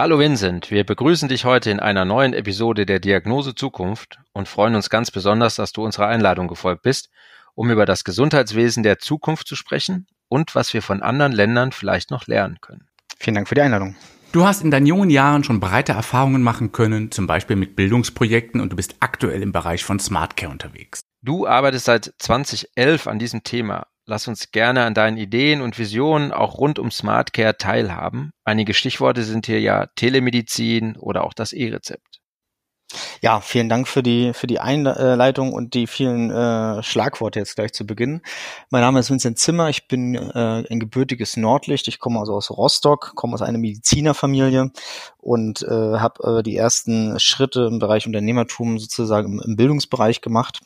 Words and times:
Hallo 0.00 0.18
Vincent, 0.18 0.70
wir 0.70 0.84
begrüßen 0.84 1.28
dich 1.28 1.44
heute 1.44 1.70
in 1.70 1.78
einer 1.78 2.06
neuen 2.06 2.32
Episode 2.32 2.86
der 2.86 3.00
Diagnose 3.00 3.54
Zukunft 3.54 4.18
und 4.32 4.48
freuen 4.48 4.74
uns 4.74 4.88
ganz 4.88 5.10
besonders, 5.10 5.56
dass 5.56 5.72
du 5.72 5.84
unserer 5.84 6.06
Einladung 6.06 6.48
gefolgt 6.48 6.80
bist, 6.80 7.10
um 7.54 7.70
über 7.70 7.84
das 7.84 8.02
Gesundheitswesen 8.02 8.82
der 8.82 8.98
Zukunft 8.98 9.46
zu 9.46 9.56
sprechen 9.56 10.06
und 10.28 10.54
was 10.54 10.72
wir 10.72 10.80
von 10.80 11.02
anderen 11.02 11.32
Ländern 11.32 11.70
vielleicht 11.70 12.10
noch 12.10 12.26
lernen 12.26 12.56
können. 12.62 12.88
Vielen 13.18 13.34
Dank 13.34 13.46
für 13.46 13.54
die 13.54 13.60
Einladung. 13.60 13.94
Du 14.32 14.46
hast 14.46 14.62
in 14.62 14.70
deinen 14.70 14.86
jungen 14.86 15.10
Jahren 15.10 15.44
schon 15.44 15.60
breite 15.60 15.92
Erfahrungen 15.92 16.40
machen 16.40 16.72
können, 16.72 17.10
zum 17.10 17.26
Beispiel 17.26 17.56
mit 17.56 17.76
Bildungsprojekten 17.76 18.62
und 18.62 18.72
du 18.72 18.76
bist 18.76 18.96
aktuell 19.00 19.42
im 19.42 19.52
Bereich 19.52 19.84
von 19.84 20.00
Smart 20.00 20.34
Care 20.34 20.50
unterwegs. 20.50 21.02
Du 21.20 21.46
arbeitest 21.46 21.84
seit 21.84 22.14
2011 22.16 23.06
an 23.06 23.18
diesem 23.18 23.44
Thema. 23.44 23.86
Lass 24.10 24.26
uns 24.26 24.50
gerne 24.50 24.86
an 24.86 24.94
deinen 24.94 25.18
Ideen 25.18 25.60
und 25.60 25.78
Visionen 25.78 26.32
auch 26.32 26.58
rund 26.58 26.80
um 26.80 26.90
Smart 26.90 27.32
Care 27.32 27.56
teilhaben. 27.56 28.32
Einige 28.42 28.74
Stichworte 28.74 29.22
sind 29.22 29.46
hier 29.46 29.60
ja 29.60 29.86
Telemedizin 29.94 30.96
oder 30.96 31.22
auch 31.22 31.32
das 31.32 31.52
E-Rezept. 31.52 32.18
Ja, 33.20 33.40
vielen 33.40 33.68
Dank 33.68 33.86
für 33.86 34.02
die 34.02 34.32
für 34.32 34.48
die 34.48 34.58
Einleitung 34.58 35.52
und 35.52 35.74
die 35.74 35.86
vielen 35.86 36.32
äh, 36.32 36.82
Schlagworte 36.82 37.38
jetzt 37.38 37.54
gleich 37.54 37.72
zu 37.72 37.86
Beginn. 37.86 38.22
Mein 38.70 38.80
Name 38.80 38.98
ist 38.98 39.10
Vincent 39.10 39.38
Zimmer, 39.38 39.68
ich 39.68 39.86
bin 39.86 40.16
äh, 40.16 40.64
ein 40.68 40.80
gebürtiges 40.80 41.36
Nordlicht, 41.36 41.86
ich 41.86 42.00
komme 42.00 42.18
also 42.18 42.34
aus 42.34 42.50
Rostock, 42.50 43.12
komme 43.14 43.34
aus 43.34 43.42
einer 43.42 43.58
Medizinerfamilie 43.58 44.72
und 45.18 45.62
äh, 45.62 45.68
habe 45.68 46.38
äh, 46.38 46.42
die 46.42 46.56
ersten 46.56 47.20
Schritte 47.20 47.68
im 47.70 47.78
Bereich 47.78 48.08
Unternehmertum 48.08 48.80
sozusagen 48.80 49.34
im, 49.34 49.40
im 49.40 49.54
Bildungsbereich 49.54 50.20
gemacht 50.20 50.62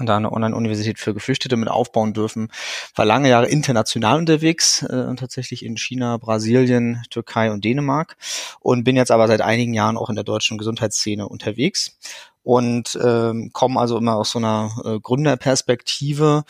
da 0.00 0.16
eine 0.16 0.32
Online-Universität 0.32 0.98
für 0.98 1.14
Geflüchtete 1.14 1.56
mit 1.56 1.68
aufbauen 1.68 2.12
dürfen. 2.12 2.48
War 2.94 3.04
lange 3.04 3.30
Jahre 3.30 3.48
international 3.48 4.18
unterwegs, 4.18 4.82
äh, 4.82 5.14
tatsächlich 5.16 5.64
in 5.64 5.76
China, 5.76 6.18
Brasilien, 6.18 7.02
Türkei 7.08 7.50
und 7.50 7.64
Dänemark. 7.64 8.16
Und 8.60 8.84
bin 8.84 8.96
jetzt 8.96 9.10
aber 9.10 9.26
seit 9.28 9.40
einigen 9.40 9.72
Jahren 9.72 9.96
auch 9.96 10.10
in 10.10 10.16
der 10.16 10.24
deutschen 10.24 10.58
Gesundheitsszene 10.58 11.26
unterwegs. 11.26 11.96
Und 12.42 12.96
ähm, 13.02 13.50
komme 13.52 13.80
also 13.80 13.96
immer 13.98 14.16
aus 14.16 14.30
so 14.30 14.38
einer 14.38 14.70
äh, 14.84 15.00
Gründerperspektive 15.00 16.44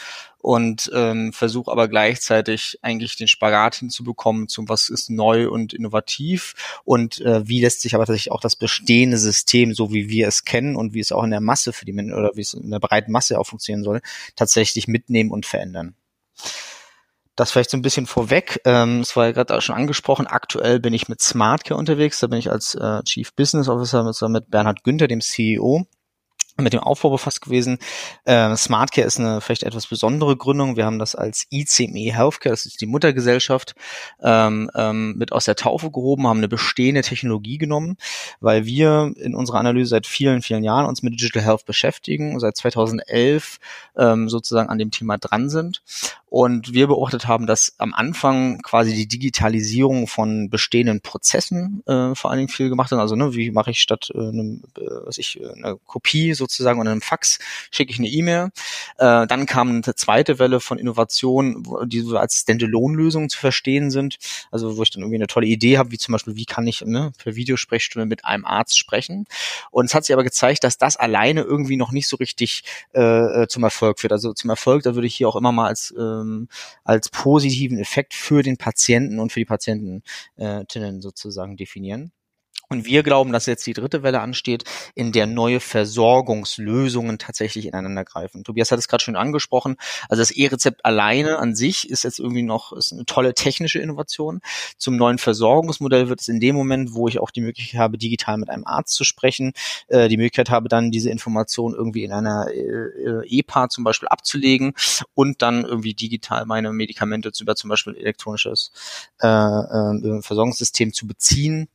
und 0.47 0.93
ähm, 0.95 1.33
versuche 1.33 1.73
aber 1.73 1.89
gleichzeitig 1.89 2.79
eigentlich 2.81 3.17
den 3.17 3.27
Spagat 3.27 3.75
hinzubekommen 3.75 4.47
zum 4.47 4.69
was 4.69 4.91
ist 4.91 5.11
neu 5.11 5.51
und 5.51 5.75
innovativ 5.75 6.55
und 6.85 7.21
äh, 7.21 7.49
wie 7.49 7.61
lässt 7.61 7.81
sich 7.81 7.97
aber 7.97 8.07
tatsächlich 8.07 8.31
auch 8.31 8.41
das 8.41 8.55
bestehende 8.55 9.19
System, 9.19 9.75
so 9.75 9.93
wie 9.93 10.09
wir 10.09 10.29
es 10.29 10.45
kennen 10.45 10.77
und 10.77 10.95
wie 10.95 11.01
es 11.01 11.11
auch 11.11 11.25
in 11.25 11.33
der 11.33 11.41
Masse 11.41 11.73
für 11.73 11.85
die 11.85 11.93
Menschen 11.93 12.15
oder 12.15 12.31
wie 12.37 12.43
es 12.43 12.55
in 12.55 12.71
der 12.71 12.79
breiten 12.79 13.11
Masse 13.11 13.41
auch 13.41 13.47
funktionieren 13.49 13.83
soll, 13.83 14.01
tatsächlich 14.37 14.87
mitnehmen 14.87 15.33
und 15.33 15.47
verändern. 15.47 15.97
Das 17.35 17.51
vielleicht 17.51 17.71
so 17.71 17.77
ein 17.77 17.83
bisschen 17.83 18.07
vorweg. 18.07 18.61
Ähm, 18.65 19.01
es 19.01 19.17
war 19.17 19.27
ja 19.27 19.33
gerade 19.33 19.57
auch 19.57 19.63
schon 19.63 19.75
angesprochen. 19.75 20.29
Aktuell 20.29 20.79
bin 20.79 20.95
ich 20.95 21.09
mit 21.09 21.21
SmartCare 21.21 21.77
unterwegs. 21.77 22.21
Da 22.21 22.29
bin 22.29 22.39
ich 22.39 22.53
als 22.53 22.77
äh, 22.77 23.03
Chief 23.03 23.35
Business 23.35 23.69
Officer 23.69 24.05
mit, 24.05 24.23
mit 24.31 24.49
Bernhard 24.49 24.85
Günther, 24.85 25.09
dem 25.09 25.21
CEO, 25.21 25.89
mit 26.63 26.73
dem 26.73 26.81
Aufbau 26.81 27.11
befasst 27.11 27.43
gewesen. 27.43 27.79
Äh, 28.25 28.57
SmartCare 28.57 29.07
ist 29.07 29.21
eine 29.21 29.41
vielleicht 29.41 29.63
etwas 29.63 29.87
besondere 29.87 30.37
Gründung. 30.37 30.77
Wir 30.77 30.87
haben 30.87 30.99
das 30.99 31.15
als 31.15 31.47
ICME 31.51 32.15
Healthcare, 32.15 32.53
das 32.53 32.67
ist 32.67 32.81
die 32.81 32.87
Muttergesellschaft, 32.87 33.75
ähm, 34.23 34.71
ähm, 34.75 35.17
mit 35.17 35.33
aus 35.33 35.45
der 35.45 35.57
Taufe 35.57 35.91
gehoben, 35.91 36.27
haben 36.27 36.39
eine 36.39 36.49
bestehende 36.49 37.03
Technologie 37.03 37.59
genommen, 37.59 37.97
weil 38.41 38.65
wir 38.65 39.13
in 39.17 39.35
unserer 39.35 39.59
Analyse 39.59 39.91
seit 39.91 40.07
vielen, 40.07 40.43
vielen 40.43 40.65
Jahren 40.65 40.87
uns 40.87 41.03
mit 41.03 41.15
Digital 41.15 41.43
Health 41.43 41.67
beschäftigen, 41.67 42.39
seit 42.41 42.57
2011 42.57 43.59
ähm, 43.97 44.29
sozusagen 44.29 44.69
an 44.69 44.79
dem 44.79 44.91
Thema 44.91 45.19
dran 45.19 45.49
sind 45.49 45.83
und 46.37 46.75
wir 46.75 46.89
beobachtet 46.89 47.27
haben, 47.29 47.47
dass 47.47 47.77
am 47.79 47.95
Anfang 47.95 48.61
quasi 48.61 48.95
die 48.95 49.07
Digitalisierung 49.07 50.07
von 50.07 50.51
bestehenden 50.51 51.01
Prozessen 51.01 51.83
äh, 51.87 52.15
vor 52.15 52.31
allen 52.31 52.39
Dingen 52.39 52.49
viel 52.51 52.69
gemacht 52.69 52.91
hat. 52.91 52.99
Also 52.99 53.17
ne, 53.17 53.35
wie 53.35 53.51
mache 53.53 53.71
ich 53.71 53.81
statt 53.81 54.11
äh, 54.13 54.19
einem, 54.19 54.63
äh, 54.77 54.83
was 55.05 55.17
ich, 55.17 55.41
äh, 55.41 55.49
eine 55.49 55.79
Kopie 55.87 56.35
sozusagen 56.35 56.81
oder 56.81 56.91
einem 56.91 57.01
Fax, 57.01 57.39
schicke 57.71 57.93
ich 57.93 57.99
eine 57.99 58.09
E-Mail. 58.09 58.51
Äh, 58.99 59.27
dann 59.27 59.47
kam 59.47 59.69
eine 59.69 59.95
zweite 59.95 60.39
Welle 60.39 60.61
von 60.61 60.79
Innovation, 60.79 61.63
die 61.87 62.01
so 62.01 62.19
als 62.19 62.41
Standalone-Lösungen 62.41 63.31
zu 63.31 63.39
verstehen 63.39 63.91
sind. 63.91 64.19
Also 64.51 64.77
wo 64.77 64.83
ich 64.83 64.91
dann 64.91 65.03
irgendwie 65.03 65.17
eine 65.17 65.29
tolle 65.29 65.47
Idee 65.47 65.79
habe, 65.79 65.93
wie 65.93 65.99
zum 65.99 66.13
Beispiel, 66.13 66.37
wie 66.37 66.45
kann 66.45 66.67
ich 66.67 66.83
ne, 66.85 67.13
per 67.17 67.37
Videosprechstunde 67.37 68.05
mit 68.05 68.25
einem 68.25 68.45
Arzt 68.45 68.77
sprechen. 68.77 69.27
Und 69.71 69.87
es 69.87 69.95
hat 69.95 70.05
sich 70.05 70.13
aber 70.13 70.25
gezeigt, 70.25 70.65
dass 70.65 70.77
das 70.77 70.97
alleine 70.97 71.43
irgendwie 71.43 71.77
noch 71.77 71.93
nicht 71.93 72.09
so 72.09 72.17
richtig 72.17 72.65
äh, 72.95 73.43
äh 73.43 73.47
zum 73.49 73.63
Erfolg 73.63 73.86
führt. 73.95 74.13
Also 74.13 74.33
zum 74.33 74.51
Erfolg, 74.51 74.83
da 74.83 74.95
würde 74.95 75.07
ich 75.07 75.15
hier 75.15 75.29
auch 75.29 75.37
immer 75.37 75.53
mal 75.53 75.69
als 75.69 75.93
äh, 75.97 76.17
ähm, 76.27 76.49
als 76.85 77.09
positiven 77.09 77.79
Effekt 77.79 78.15
für 78.15 78.43
den 78.43 78.57
Patienten 78.57 79.19
und 79.19 79.33
für 79.33 79.41
die 79.41 79.45
Patientinnen 79.45 80.03
äh, 80.37 81.01
sozusagen 81.01 81.57
definieren. 81.57 82.13
Und 82.69 82.85
wir 82.85 83.05
glauben, 83.05 83.33
dass 83.33 83.47
jetzt 83.47 83.67
die 83.67 83.75
dritte 83.75 84.03
Welle 84.03 84.21
ansteht, 84.21 84.65
in 84.97 85.13
der 85.13 85.27
neue 85.27 85.61
Versorgungslösungen 85.61 87.19
tatsächlich 87.19 87.67
ineinander 87.67 88.05
greifen. 88.05 88.43
Tobias 88.43 88.73
hat 88.73 88.81
es 88.81 88.89
gerade 88.89 89.05
schon 89.05 89.15
angesprochen. 89.15 89.77
Also 90.09 90.21
das 90.21 90.33
E-Rezept 90.33 90.85
alleine 90.85 91.39
an 91.39 91.55
sich 91.55 91.89
ist 91.89 92.03
jetzt 92.03 92.19
irgendwie 92.19 92.43
noch 92.43 92.73
ist 92.73 92.93
eine 92.93 93.05
tolle 93.05 93.35
technische 93.35 93.79
Innovation. 93.79 94.41
Zum 94.79 94.97
neuen 94.97 95.19
Versorgungsmodell 95.19 96.09
wird 96.09 96.21
es 96.21 96.29
in 96.29 96.41
dem 96.41 96.57
Moment, 96.57 96.93
wo 96.93 97.07
ich 97.07 97.21
auch 97.21 97.31
die 97.31 97.41
Möglichkeit 97.41 97.79
habe, 97.79 97.99
digital 97.99 98.37
mit 98.37 98.51
einem 98.51 98.67
Arzt 98.67 98.95
zu 98.95 99.05
sprechen, 99.05 99.53
äh, 99.87 100.09
die 100.09 100.17
Möglichkeit 100.17 100.51
habe, 100.51 100.69
dann 100.69 100.91
diese 100.91 101.11
Information 101.11 101.73
irgendwie 101.73 102.03
in 102.03 102.11
einer 102.11 102.49
äh, 102.51 103.39
EPA 103.39 103.69
zum 103.69 103.85
Beispiel 103.85 104.09
abzulegen 104.09 104.75
und 105.15 105.41
dann 105.41 105.65
irgendwie 105.65 105.95
digital 105.95 106.47
meine 106.47 106.73
Medikamente 106.73 107.31
über 107.41 107.55
zum 107.55 107.71
Beispiel 107.71 107.95
elektronisches 107.95 108.73
äh, 109.21 109.27
äh, 109.29 110.23
Versorgungssystem 110.23 110.93
zu 110.93 111.07
beziehen 111.07 111.69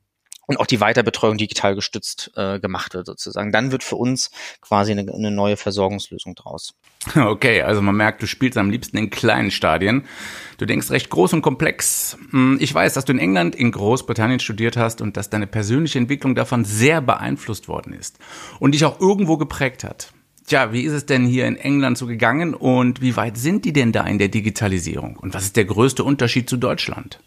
und 0.51 0.57
auch 0.57 0.65
die 0.65 0.81
Weiterbetreuung 0.81 1.37
digital 1.37 1.75
gestützt 1.75 2.31
äh, 2.35 2.59
gemacht 2.59 2.93
wird 2.93 3.05
sozusagen. 3.05 3.51
Dann 3.51 3.71
wird 3.71 3.83
für 3.83 3.95
uns 3.95 4.31
quasi 4.61 4.91
eine, 4.91 5.11
eine 5.13 5.31
neue 5.31 5.57
Versorgungslösung 5.57 6.35
draus. 6.35 6.73
Okay, 7.15 7.61
also 7.61 7.81
man 7.81 7.95
merkt, 7.95 8.21
du 8.21 8.27
spielst 8.27 8.57
am 8.57 8.69
liebsten 8.69 8.97
in 8.97 9.09
kleinen 9.09 9.49
Stadien. 9.49 10.05
Du 10.57 10.65
denkst 10.65 10.91
recht 10.91 11.09
groß 11.09 11.33
und 11.33 11.41
komplex. 11.41 12.17
Hm, 12.29 12.57
ich 12.59 12.73
weiß, 12.73 12.93
dass 12.93 13.05
du 13.05 13.13
in 13.13 13.19
England, 13.19 13.55
in 13.55 13.71
Großbritannien 13.71 14.39
studiert 14.39 14.77
hast 14.77 15.01
und 15.01 15.17
dass 15.17 15.29
deine 15.29 15.47
persönliche 15.47 15.97
Entwicklung 15.97 16.35
davon 16.35 16.65
sehr 16.65 17.01
beeinflusst 17.01 17.67
worden 17.67 17.93
ist 17.93 18.19
und 18.59 18.73
dich 18.73 18.85
auch 18.85 18.99
irgendwo 18.99 19.37
geprägt 19.37 19.83
hat. 19.83 20.13
Tja, 20.45 20.73
wie 20.73 20.81
ist 20.81 20.93
es 20.93 21.05
denn 21.05 21.25
hier 21.25 21.47
in 21.47 21.55
England 21.55 21.97
so 21.97 22.07
gegangen 22.07 22.53
und 22.53 23.01
wie 23.01 23.15
weit 23.15 23.37
sind 23.37 23.65
die 23.65 23.73
denn 23.73 23.91
da 23.91 24.05
in 24.05 24.19
der 24.19 24.27
Digitalisierung? 24.27 25.15
Und 25.17 25.33
was 25.33 25.43
ist 25.43 25.55
der 25.55 25.65
größte 25.65 26.03
Unterschied 26.03 26.49
zu 26.49 26.57
Deutschland? 26.57 27.19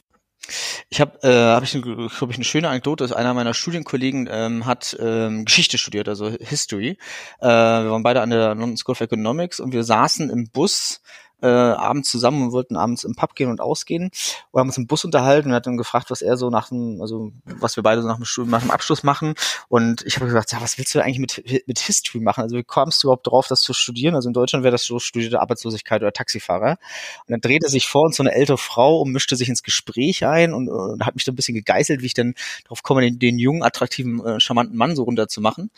Ich 0.89 1.01
habe 1.01 1.19
äh, 1.23 1.55
hab 1.55 1.63
ich, 1.63 1.75
hab 1.75 2.31
ich 2.31 2.37
eine 2.37 2.45
schöne 2.45 2.69
Anekdote. 2.69 3.17
Einer 3.17 3.35
meiner 3.35 3.55
Studienkollegen 3.55 4.29
ähm, 4.31 4.67
hat 4.67 4.97
ähm, 5.01 5.45
Geschichte 5.45 5.79
studiert, 5.79 6.09
also 6.09 6.31
History. 6.31 6.99
Äh, 7.41 7.47
wir 7.47 7.91
waren 7.91 8.03
beide 8.03 8.21
an 8.21 8.31
der 8.31 8.55
London 8.55 8.77
School 8.77 8.93
of 8.93 9.01
Economics 9.01 9.61
und 9.61 9.73
wir 9.73 9.85
saßen 9.85 10.31
im 10.31 10.49
Bus 10.51 11.01
äh, 11.45 11.49
abends 11.49 12.11
zusammen 12.11 12.45
und 12.45 12.53
wollten 12.53 12.77
abends 12.77 13.05
im 13.05 13.15
Pub 13.15 13.35
gehen 13.35 13.51
und 13.51 13.61
ausgehen 13.61 14.11
und 14.51 14.61
haben 14.61 14.69
uns 14.69 14.79
im 14.79 14.87
Bus 14.87 15.05
unterhalten 15.05 15.51
und 15.51 15.55
hat 15.55 15.67
dann 15.67 15.77
gefragt, 15.77 16.11
was 16.11 16.23
er 16.23 16.39
so 16.39 16.49
nach 16.49 16.71
dem, 16.71 17.01
also 17.03 17.33
was 17.45 17.77
wir 17.77 17.83
beide 17.83 18.01
so 18.01 18.09
nach 18.09 18.17
dem, 18.17 18.25
Studium, 18.25 18.51
nach 18.51 18.63
dem 18.63 18.71
Abschluss 18.71 19.03
machen. 19.03 19.35
Und 19.69 20.03
ich 20.07 20.17
habe 20.17 20.27
gesagt, 20.27 20.53
ja, 20.53 20.61
was 20.63 20.79
willst 20.79 20.95
du 20.95 21.01
eigentlich 21.01 21.19
mit, 21.19 21.67
mit 21.67 21.79
History 21.79 22.21
machen? 22.21 22.43
Also 22.43 22.57
wie 22.57 22.65
kommst 22.65 23.03
du 23.03 23.09
überhaupt 23.09 23.27
drauf, 23.27 23.47
das 23.47 23.61
zu 23.61 23.75
studieren? 23.75 24.15
Also 24.15 24.29
in 24.29 24.33
Deutschland 24.33 24.65
wäre 24.65 24.73
das 24.73 24.85
so 24.85 24.99
studierte 24.99 25.41
Arbeitslosigkeit 25.41 26.01
oder 26.01 26.13
Taxifahrer. 26.13 26.79
Und 27.27 27.31
dann 27.31 27.41
drehte 27.41 27.69
sich 27.69 27.87
vor 27.87 28.05
uns 28.05 28.17
so 28.17 28.23
eine 28.23 28.33
ältere 28.33 28.59
Frau 28.59 29.01
und 29.03 29.13
mischte 29.13 29.37
sich 29.37 29.51
ins 29.51 29.63
Gespräch 29.63 30.25
ein 30.25 30.55
und, 30.55 30.69
und 30.71 31.05
hat 31.05 31.15
mich 31.15 31.25
dann 31.25 31.35
ein 31.35 31.37
bisschen 31.37 31.55
gegeißelt, 31.55 32.01
wie 32.01 32.07
ich 32.07 32.15
dann 32.15 32.35
darauf 32.65 32.83
komme, 32.83 33.03
den, 33.03 33.19
den 33.19 33.39
jungen, 33.39 33.63
attraktiven, 33.63 34.25
äh, 34.25 34.41
charmanten 34.41 34.77
Mann 34.77 34.97
so 34.97 35.03
runterzumachen. 35.03 35.71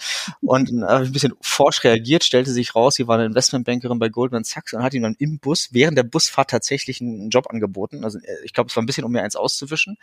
Und 0.43 0.71
dann 0.71 0.85
habe 0.85 1.05
ich 1.05 1.11
ein 1.11 1.13
bisschen 1.13 1.35
forsch 1.41 1.83
reagiert, 1.83 2.23
stellte 2.23 2.53
sich 2.53 2.75
raus, 2.75 2.95
sie 2.95 3.09
war 3.09 3.17
eine 3.17 3.27
Investmentbankerin 3.27 3.99
bei 3.99 4.09
Goldman 4.09 4.45
Sachs 4.45 4.73
und 4.73 4.83
hat 4.83 4.95
ihm 4.95 5.03
dann 5.03 5.17
im 5.19 5.39
Bus 5.39 5.56
Bus, 5.57 5.69
während 5.73 5.97
der 5.97 6.03
Busfahrt 6.03 6.51
tatsächlich 6.51 7.01
einen 7.01 7.31
Job 7.31 7.47
angeboten. 7.49 8.05
Also 8.05 8.19
äh, 8.19 8.45
ich 8.45 8.53
glaube, 8.53 8.69
es 8.69 8.77
war 8.77 8.83
ein 8.83 8.87
bisschen, 8.87 9.05
um 9.05 9.13
mir 9.13 9.23
eins 9.23 9.37
auszuwischen. 9.37 9.97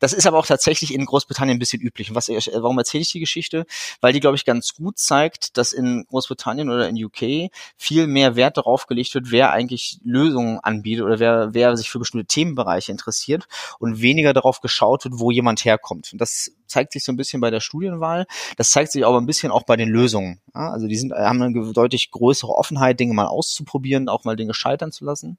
Das 0.00 0.12
ist 0.12 0.26
aber 0.26 0.38
auch 0.38 0.46
tatsächlich 0.46 0.92
in 0.92 1.04
Großbritannien 1.04 1.56
ein 1.56 1.58
bisschen 1.58 1.80
üblich. 1.80 2.10
Und 2.10 2.16
was, 2.16 2.28
äh, 2.28 2.40
warum 2.54 2.78
erzähle 2.78 3.02
ich 3.02 3.12
die 3.12 3.20
Geschichte? 3.20 3.66
Weil 4.00 4.12
die, 4.12 4.20
glaube 4.20 4.36
ich, 4.36 4.44
ganz 4.44 4.74
gut 4.74 4.98
zeigt, 4.98 5.56
dass 5.56 5.72
in 5.72 6.04
Großbritannien 6.08 6.68
oder 6.68 6.88
in 6.88 7.02
UK 7.02 7.50
viel 7.76 8.06
mehr 8.06 8.36
Wert 8.36 8.56
darauf 8.56 8.86
gelegt 8.86 9.14
wird, 9.14 9.30
wer 9.30 9.52
eigentlich 9.52 9.98
Lösungen 10.04 10.58
anbietet 10.60 11.04
oder 11.04 11.18
wer, 11.18 11.54
wer 11.54 11.76
sich 11.76 11.90
für 11.90 11.98
bestimmte 11.98 12.26
Themenbereiche 12.26 12.90
interessiert 12.90 13.46
und 13.78 14.00
weniger 14.00 14.32
darauf 14.32 14.60
geschaut 14.60 15.04
wird, 15.04 15.18
wo 15.18 15.30
jemand 15.30 15.64
herkommt. 15.64 16.12
Und 16.12 16.20
das 16.20 16.50
zeigt 16.66 16.92
sich 16.92 17.04
so 17.04 17.12
ein 17.12 17.16
bisschen 17.16 17.40
bei 17.40 17.50
der 17.50 17.60
Studienwahl. 17.60 18.26
Das 18.56 18.70
zeigt 18.70 18.92
sich 18.92 19.06
aber 19.06 19.18
ein 19.18 19.26
bisschen 19.26 19.52
auch 19.52 19.62
bei 19.62 19.76
den 19.76 19.88
Lösungen. 19.88 20.40
Ja, 20.54 20.70
also 20.70 20.88
die 20.88 20.96
sind, 20.96 21.12
haben 21.12 21.40
eine 21.40 21.72
deutlich 21.72 22.10
größere 22.10 22.52
Offenheit, 22.52 22.98
Dinge 22.98 23.14
mal 23.14 23.26
auszuprobieren, 23.26 24.08
auch 24.08 24.24
mal 24.24 24.36
Dinge 24.36 24.54
scheitern 24.54 24.92
zu 24.96 25.04
lassen. 25.04 25.38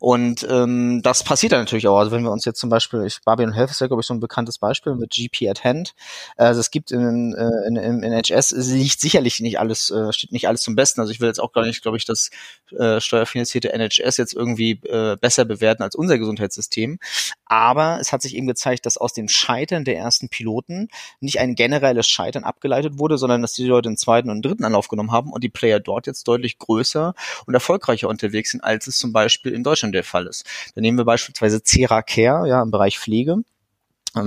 Und 0.00 0.46
ähm, 0.48 1.00
das 1.02 1.24
passiert 1.24 1.52
dann 1.52 1.60
natürlich 1.60 1.88
auch. 1.88 1.98
Also 1.98 2.12
wenn 2.12 2.22
wir 2.22 2.30
uns 2.30 2.44
jetzt 2.44 2.60
zum 2.60 2.70
Beispiel, 2.70 3.04
ich, 3.04 3.20
Barbie 3.24 3.52
Health 3.52 3.70
ist 3.70 3.80
ja, 3.80 3.86
glaube 3.86 4.00
ich, 4.00 4.06
so 4.06 4.14
ein 4.14 4.20
bekanntes 4.20 4.58
Beispiel 4.58 4.94
mit 4.94 5.10
GP 5.10 5.48
at 5.48 5.64
Hand. 5.64 5.94
Also 6.36 6.60
es 6.60 6.70
gibt 6.70 6.90
in, 6.90 7.34
äh, 7.34 7.66
in, 7.66 7.76
in, 7.76 8.02
in 8.02 8.12
HS 8.12 8.52
liegt 8.52 9.00
sicherlich 9.00 9.40
nicht 9.40 9.58
alles, 9.58 9.90
äh, 9.90 10.12
steht 10.12 10.32
nicht 10.32 10.48
alles 10.48 10.62
zum 10.62 10.76
Besten. 10.76 11.00
Also 11.00 11.12
ich 11.12 11.20
will 11.20 11.28
jetzt 11.28 11.40
auch 11.40 11.52
gar 11.52 11.64
nicht, 11.64 11.82
glaube 11.82 11.96
ich, 11.96 12.04
das 12.04 12.30
äh, 12.78 13.00
steuerfinanzierte 13.00 13.72
NHS 13.72 14.16
jetzt 14.16 14.34
irgendwie 14.34 14.80
äh, 14.84 15.16
besser 15.16 15.44
bewerten 15.44 15.82
als 15.82 15.96
unser 15.96 16.18
Gesundheitssystem. 16.18 16.98
Aber 17.48 17.98
es 18.00 18.12
hat 18.12 18.22
sich 18.22 18.36
eben 18.36 18.46
gezeigt, 18.46 18.86
dass 18.86 18.96
aus 18.96 19.12
dem 19.12 19.28
Scheitern 19.28 19.84
der 19.84 19.96
ersten 19.96 20.28
Piloten 20.28 20.88
nicht 21.20 21.40
ein 21.40 21.54
generelles 21.54 22.08
Scheitern 22.08 22.44
abgeleitet 22.44 22.98
wurde, 22.98 23.18
sondern 23.18 23.42
dass 23.42 23.54
die 23.54 23.64
Leute 23.64 23.88
den 23.88 23.96
zweiten 23.96 24.30
und 24.30 24.42
dritten 24.42 24.64
Anlauf 24.64 24.88
genommen 24.88 25.12
haben 25.12 25.32
und 25.32 25.42
die 25.42 25.48
Player 25.48 25.80
dort 25.80 26.06
jetzt 26.06 26.28
deutlich 26.28 26.58
größer 26.58 27.14
und 27.46 27.54
erfolgreicher 27.54 28.08
unterwegs 28.08 28.50
sind, 28.50 28.62
als 28.62 28.86
es 28.86 28.98
zum 28.98 29.12
Beispiel 29.12 29.52
in 29.52 29.64
Deutschland 29.64 29.94
der 29.94 30.04
Fall 30.04 30.26
ist. 30.26 30.44
Dann 30.74 30.82
nehmen 30.82 30.98
wir 30.98 31.04
beispielsweise 31.04 31.62
Cera 31.62 32.02
Care, 32.02 32.46
ja, 32.46 32.62
im 32.62 32.70
Bereich 32.70 32.98
Pflege. 32.98 33.42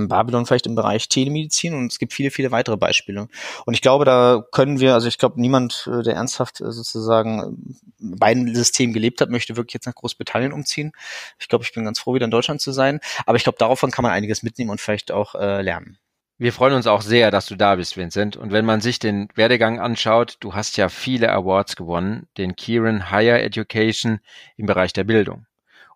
Babylon 0.08 0.46
vielleicht 0.46 0.66
im 0.66 0.74
Bereich 0.74 1.08
Telemedizin 1.08 1.74
und 1.74 1.92
es 1.92 1.98
gibt 1.98 2.12
viele, 2.12 2.30
viele 2.30 2.50
weitere 2.50 2.76
Beispiele. 2.76 3.28
Und 3.66 3.74
ich 3.74 3.82
glaube, 3.82 4.04
da 4.04 4.44
können 4.52 4.80
wir, 4.80 4.94
also 4.94 5.08
ich 5.08 5.18
glaube, 5.18 5.40
niemand, 5.40 5.88
äh, 5.92 6.02
der 6.02 6.14
ernsthaft 6.14 6.60
äh, 6.60 6.70
sozusagen 6.70 7.76
beiden 7.98 8.54
Systemen 8.54 8.92
gelebt 8.92 9.20
hat, 9.20 9.30
möchte 9.30 9.56
wirklich 9.56 9.74
jetzt 9.74 9.86
nach 9.86 9.94
Großbritannien 9.94 10.52
umziehen. 10.52 10.92
Ich 11.38 11.48
glaube, 11.48 11.64
ich 11.64 11.72
bin 11.72 11.84
ganz 11.84 11.98
froh, 11.98 12.14
wieder 12.14 12.24
in 12.24 12.30
Deutschland 12.30 12.60
zu 12.60 12.72
sein. 12.72 13.00
Aber 13.26 13.36
ich 13.36 13.44
glaube, 13.44 13.58
davon 13.58 13.90
kann 13.90 14.02
man 14.02 14.12
einiges 14.12 14.42
mitnehmen 14.42 14.70
und 14.70 14.80
vielleicht 14.80 15.12
auch 15.12 15.34
äh, 15.34 15.62
lernen. 15.62 15.98
Wir 16.38 16.52
freuen 16.52 16.74
uns 16.74 16.88
auch 16.88 17.02
sehr, 17.02 17.30
dass 17.30 17.46
du 17.46 17.54
da 17.54 17.76
bist, 17.76 17.96
Vincent. 17.96 18.36
Und 18.36 18.50
wenn 18.50 18.64
man 18.64 18.80
sich 18.80 18.98
den 18.98 19.28
Werdegang 19.36 19.78
anschaut, 19.78 20.38
du 20.40 20.54
hast 20.54 20.76
ja 20.76 20.88
viele 20.88 21.30
Awards 21.30 21.76
gewonnen, 21.76 22.26
den 22.36 22.56
Kieran 22.56 23.12
Higher 23.12 23.42
Education 23.44 24.18
im 24.56 24.66
Bereich 24.66 24.92
der 24.92 25.04
Bildung. 25.04 25.46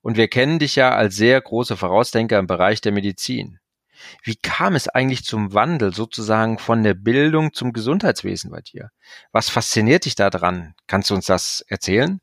Und 0.02 0.16
wir 0.16 0.28
kennen 0.28 0.60
dich 0.60 0.76
ja 0.76 0.94
als 0.94 1.16
sehr 1.16 1.40
große 1.40 1.76
Vorausdenker 1.76 2.38
im 2.38 2.46
Bereich 2.46 2.81
der 2.81 2.92
Medizin. 2.92 3.58
Wie 4.22 4.37
kam 4.37 4.75
es 4.75 4.88
eigentlich 4.88 5.25
zum 5.25 5.54
Wandel 5.54 5.94
sozusagen 5.94 6.58
von 6.58 6.82
der 6.82 6.94
Bildung 6.94 7.52
zum 7.52 7.72
Gesundheitswesen 7.72 8.50
bei 8.50 8.60
dir? 8.60 8.90
Was 9.32 9.48
fasziniert 9.48 10.04
dich 10.04 10.14
daran? 10.14 10.75
Kannst 10.87 11.10
du 11.10 11.14
uns 11.14 11.26
das 11.26 11.62
erzählen? 11.69 12.20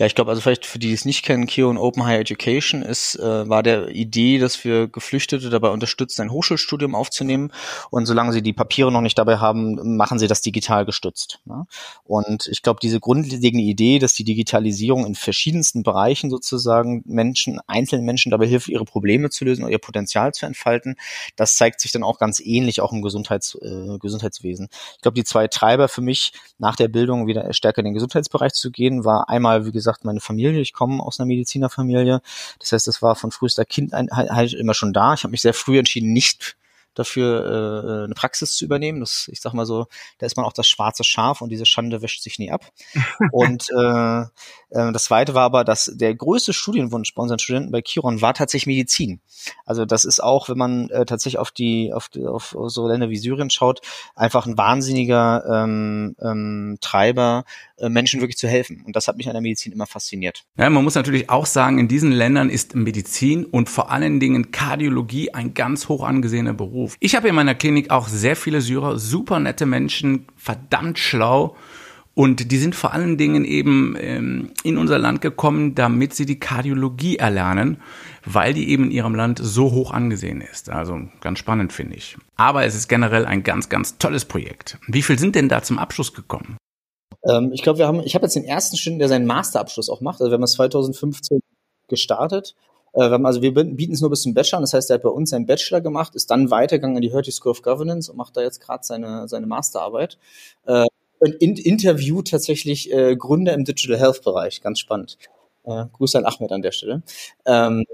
Ja, 0.00 0.06
ich 0.06 0.14
glaube, 0.14 0.30
also 0.30 0.40
vielleicht 0.40 0.64
für 0.64 0.78
die, 0.78 0.88
die 0.88 0.94
es 0.94 1.04
nicht 1.04 1.22
kennen, 1.24 1.46
Kion 1.46 1.76
Open 1.76 2.04
Higher 2.04 2.20
Education 2.20 2.80
ist, 2.80 3.16
äh, 3.16 3.48
war 3.48 3.62
der 3.62 3.90
Idee, 3.90 4.38
dass 4.38 4.64
wir 4.64 4.88
Geflüchtete 4.88 5.50
dabei 5.50 5.68
unterstützen, 5.68 6.22
ein 6.22 6.30
Hochschulstudium 6.30 6.94
aufzunehmen. 6.94 7.52
Und 7.90 8.06
solange 8.06 8.32
sie 8.32 8.40
die 8.40 8.54
Papiere 8.54 8.90
noch 8.90 9.02
nicht 9.02 9.18
dabei 9.18 9.36
haben, 9.36 9.96
machen 9.98 10.18
sie 10.18 10.26
das 10.26 10.40
digital 10.40 10.86
gestützt. 10.86 11.40
Ne? 11.44 11.66
Und 12.04 12.46
ich 12.46 12.62
glaube, 12.62 12.80
diese 12.82 12.98
grundlegende 12.98 13.62
Idee, 13.62 13.98
dass 13.98 14.14
die 14.14 14.24
Digitalisierung 14.24 15.04
in 15.04 15.14
verschiedensten 15.14 15.82
Bereichen 15.82 16.30
sozusagen 16.30 17.02
Menschen, 17.06 17.60
einzelnen 17.66 18.06
Menschen 18.06 18.30
dabei 18.30 18.46
hilft, 18.46 18.68
ihre 18.68 18.86
Probleme 18.86 19.30
zu 19.30 19.44
lösen 19.44 19.64
oder 19.64 19.72
ihr 19.72 19.78
Potenzial 19.78 20.32
zu 20.32 20.46
entfalten, 20.46 20.96
das 21.36 21.56
zeigt 21.56 21.80
sich 21.80 21.92
dann 21.92 22.02
auch 22.04 22.18
ganz 22.18 22.40
ähnlich 22.40 22.80
auch 22.80 22.92
im 22.92 23.02
Gesundheits, 23.02 23.54
äh, 23.60 23.98
Gesundheitswesen. 23.98 24.68
Ich 24.96 25.02
glaube, 25.02 25.14
die 25.14 25.24
zwei 25.24 25.46
Treiber 25.46 25.88
für 25.88 26.00
mich 26.00 26.32
nach 26.58 26.76
der 26.76 26.88
Bildung 26.88 27.26
wieder 27.26 27.52
stärker 27.52 27.80
in 27.80 27.84
den 27.84 27.94
Gesundheitsbereich 27.94 28.54
zu 28.54 28.70
gehen, 28.70 29.04
war 29.04 29.28
einmal, 29.28 29.59
wie 29.66 29.72
gesagt, 29.72 30.04
meine 30.04 30.20
Familie, 30.20 30.60
ich 30.60 30.72
komme 30.72 31.02
aus 31.02 31.20
einer 31.20 31.26
Medizinerfamilie. 31.26 32.20
Das 32.58 32.72
heißt, 32.72 32.86
das 32.86 33.02
war 33.02 33.16
von 33.16 33.30
frühester 33.30 33.64
Kind 33.64 33.92
halt 33.92 34.54
immer 34.54 34.74
schon 34.74 34.92
da. 34.92 35.14
Ich 35.14 35.24
habe 35.24 35.32
mich 35.32 35.42
sehr 35.42 35.54
früh 35.54 35.78
entschieden, 35.78 36.12
nicht 36.12 36.56
dafür 36.94 37.44
äh, 37.44 38.04
eine 38.04 38.14
Praxis 38.14 38.56
zu 38.56 38.64
übernehmen. 38.64 39.00
Das, 39.00 39.28
ich 39.30 39.40
sag 39.40 39.52
mal 39.54 39.66
so, 39.66 39.86
da 40.18 40.26
ist 40.26 40.36
man 40.36 40.46
auch 40.46 40.52
das 40.52 40.66
schwarze 40.66 41.04
Schaf 41.04 41.40
und 41.40 41.50
diese 41.50 41.66
Schande 41.66 42.02
wäscht 42.02 42.22
sich 42.22 42.38
nie 42.38 42.50
ab. 42.50 42.66
und 43.32 43.68
äh, 43.70 44.20
äh, 44.22 44.92
das 44.92 45.04
zweite 45.04 45.34
war 45.34 45.44
aber, 45.44 45.64
dass 45.64 45.90
der 45.94 46.14
größte 46.14 46.52
Studienwunsch 46.52 47.14
bei 47.14 47.22
unseren 47.22 47.38
Studenten 47.38 47.70
bei 47.70 47.82
Chiron 47.82 48.20
war 48.20 48.34
tatsächlich 48.34 48.66
Medizin. 48.66 49.20
Also 49.64 49.84
das 49.84 50.04
ist 50.04 50.22
auch, 50.22 50.48
wenn 50.48 50.58
man 50.58 50.90
äh, 50.90 51.06
tatsächlich 51.06 51.38
auf 51.38 51.50
die, 51.50 51.92
auf 51.92 52.08
die, 52.08 52.26
auf 52.26 52.56
so 52.66 52.88
Länder 52.88 53.08
wie 53.08 53.16
Syrien 53.16 53.50
schaut, 53.50 53.80
einfach 54.14 54.46
ein 54.46 54.58
wahnsinniger 54.58 55.44
ähm, 55.48 56.16
ähm, 56.20 56.78
Treiber, 56.80 57.44
Menschen 57.88 58.20
wirklich 58.20 58.36
zu 58.36 58.48
helfen. 58.48 58.82
Und 58.84 58.96
das 58.96 59.08
hat 59.08 59.16
mich 59.16 59.28
an 59.28 59.34
der 59.34 59.42
Medizin 59.42 59.72
immer 59.72 59.86
fasziniert. 59.86 60.44
Ja, 60.58 60.68
man 60.68 60.84
muss 60.84 60.94
natürlich 60.94 61.30
auch 61.30 61.46
sagen, 61.46 61.78
in 61.78 61.88
diesen 61.88 62.12
Ländern 62.12 62.50
ist 62.50 62.74
Medizin 62.74 63.44
und 63.44 63.68
vor 63.68 63.90
allen 63.90 64.20
Dingen 64.20 64.50
Kardiologie 64.50 65.32
ein 65.32 65.54
ganz 65.54 65.88
hoch 65.88 66.04
angesehener 66.04 66.54
Beruf. 66.54 66.96
Ich 67.00 67.16
habe 67.16 67.28
in 67.28 67.34
meiner 67.34 67.54
Klinik 67.54 67.90
auch 67.90 68.08
sehr 68.08 68.36
viele 68.36 68.60
Syrer, 68.60 68.98
super 68.98 69.40
nette 69.40 69.66
Menschen, 69.66 70.26
verdammt 70.36 70.98
schlau. 70.98 71.56
Und 72.14 72.50
die 72.50 72.58
sind 72.58 72.74
vor 72.74 72.92
allen 72.92 73.16
Dingen 73.16 73.44
eben 73.44 73.96
ähm, 73.98 74.50
in 74.64 74.78
unser 74.78 74.98
Land 74.98 75.20
gekommen, 75.20 75.74
damit 75.74 76.12
sie 76.12 76.26
die 76.26 76.40
Kardiologie 76.40 77.16
erlernen, 77.16 77.78
weil 78.24 78.52
die 78.52 78.68
eben 78.68 78.84
in 78.84 78.90
ihrem 78.90 79.14
Land 79.14 79.38
so 79.42 79.70
hoch 79.70 79.92
angesehen 79.92 80.40
ist. 80.40 80.68
Also 80.68 81.00
ganz 81.20 81.38
spannend 81.38 81.72
finde 81.72 81.96
ich. 81.96 82.18
Aber 82.36 82.64
es 82.64 82.74
ist 82.74 82.88
generell 82.88 83.24
ein 83.24 83.42
ganz, 83.42 83.68
ganz 83.68 83.96
tolles 83.96 84.24
Projekt. 84.24 84.78
Wie 84.86 85.02
viel 85.02 85.18
sind 85.18 85.34
denn 85.34 85.48
da 85.48 85.62
zum 85.62 85.78
Abschluss 85.78 86.12
gekommen? 86.12 86.56
Ähm, 87.24 87.52
ich 87.52 87.62
glaube, 87.62 87.78
wir 87.78 87.86
haben, 87.86 88.00
ich 88.00 88.14
habe 88.14 88.24
jetzt 88.24 88.36
den 88.36 88.44
ersten 88.44 88.76
Studenten, 88.76 89.00
der 89.00 89.08
seinen 89.08 89.26
Masterabschluss 89.26 89.90
auch 89.90 90.00
macht. 90.00 90.20
Also 90.20 90.30
wir 90.30 90.34
haben 90.34 90.42
es 90.42 90.52
2015 90.52 91.40
gestartet. 91.88 92.54
Äh, 92.94 93.02
also 93.02 93.42
wir 93.42 93.54
bieten 93.54 93.92
es 93.92 94.00
nur 94.00 94.10
bis 94.10 94.22
zum 94.22 94.34
Bachelor. 94.34 94.60
Das 94.60 94.72
heißt, 94.72 94.90
er 94.90 94.94
hat 94.94 95.02
bei 95.02 95.10
uns 95.10 95.30
seinen 95.30 95.46
Bachelor 95.46 95.80
gemacht, 95.80 96.14
ist 96.14 96.30
dann 96.30 96.50
weitergegangen 96.50 96.96
in 96.96 97.02
die 97.02 97.12
Hertie 97.12 97.32
School 97.32 97.52
of 97.52 97.62
Governance 97.62 98.10
und 98.10 98.16
macht 98.16 98.36
da 98.36 98.42
jetzt 98.42 98.60
gerade 98.60 98.84
seine, 98.84 99.28
seine 99.28 99.46
Masterarbeit. 99.46 100.18
Äh, 100.66 100.86
und 101.18 101.34
in, 101.34 101.56
interviewt 101.56 102.28
tatsächlich 102.30 102.90
äh, 102.92 103.14
Gründer 103.14 103.52
im 103.52 103.64
Digital 103.64 103.98
Health 103.98 104.22
Bereich. 104.22 104.62
Ganz 104.62 104.80
spannend. 104.80 105.18
Äh, 105.64 105.84
Grüße 105.92 106.16
an 106.16 106.24
Ahmed 106.24 106.50
an 106.50 106.62
der 106.62 106.72
Stelle. 106.72 107.02
Ähm, 107.44 107.84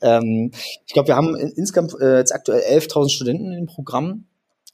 ähm, 0.00 0.52
ich 0.86 0.92
glaube, 0.92 1.08
wir 1.08 1.16
haben 1.16 1.34
insgesamt 1.34 1.94
äh, 2.00 2.18
jetzt 2.18 2.32
aktuell 2.32 2.62
11.000 2.78 3.08
Studenten 3.10 3.52
im 3.52 3.66
Programm 3.66 4.26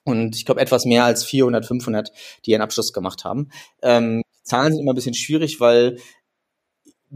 und 0.05 0.37
ich 0.37 0.45
glaube 0.45 0.61
etwas 0.61 0.85
mehr 0.85 1.05
als 1.05 1.25
400, 1.25 1.67
500, 1.67 2.11
die 2.47 2.55
einen 2.55 2.63
Abschluss 2.63 2.93
gemacht 2.93 3.25
haben. 3.25 3.51
Ähm, 3.83 4.23
Zahlen 4.43 4.73
sind 4.73 4.83
immer 4.83 4.93
ein 4.93 4.97
bisschen 4.97 5.15
schwierig, 5.15 5.61
weil 5.61 5.99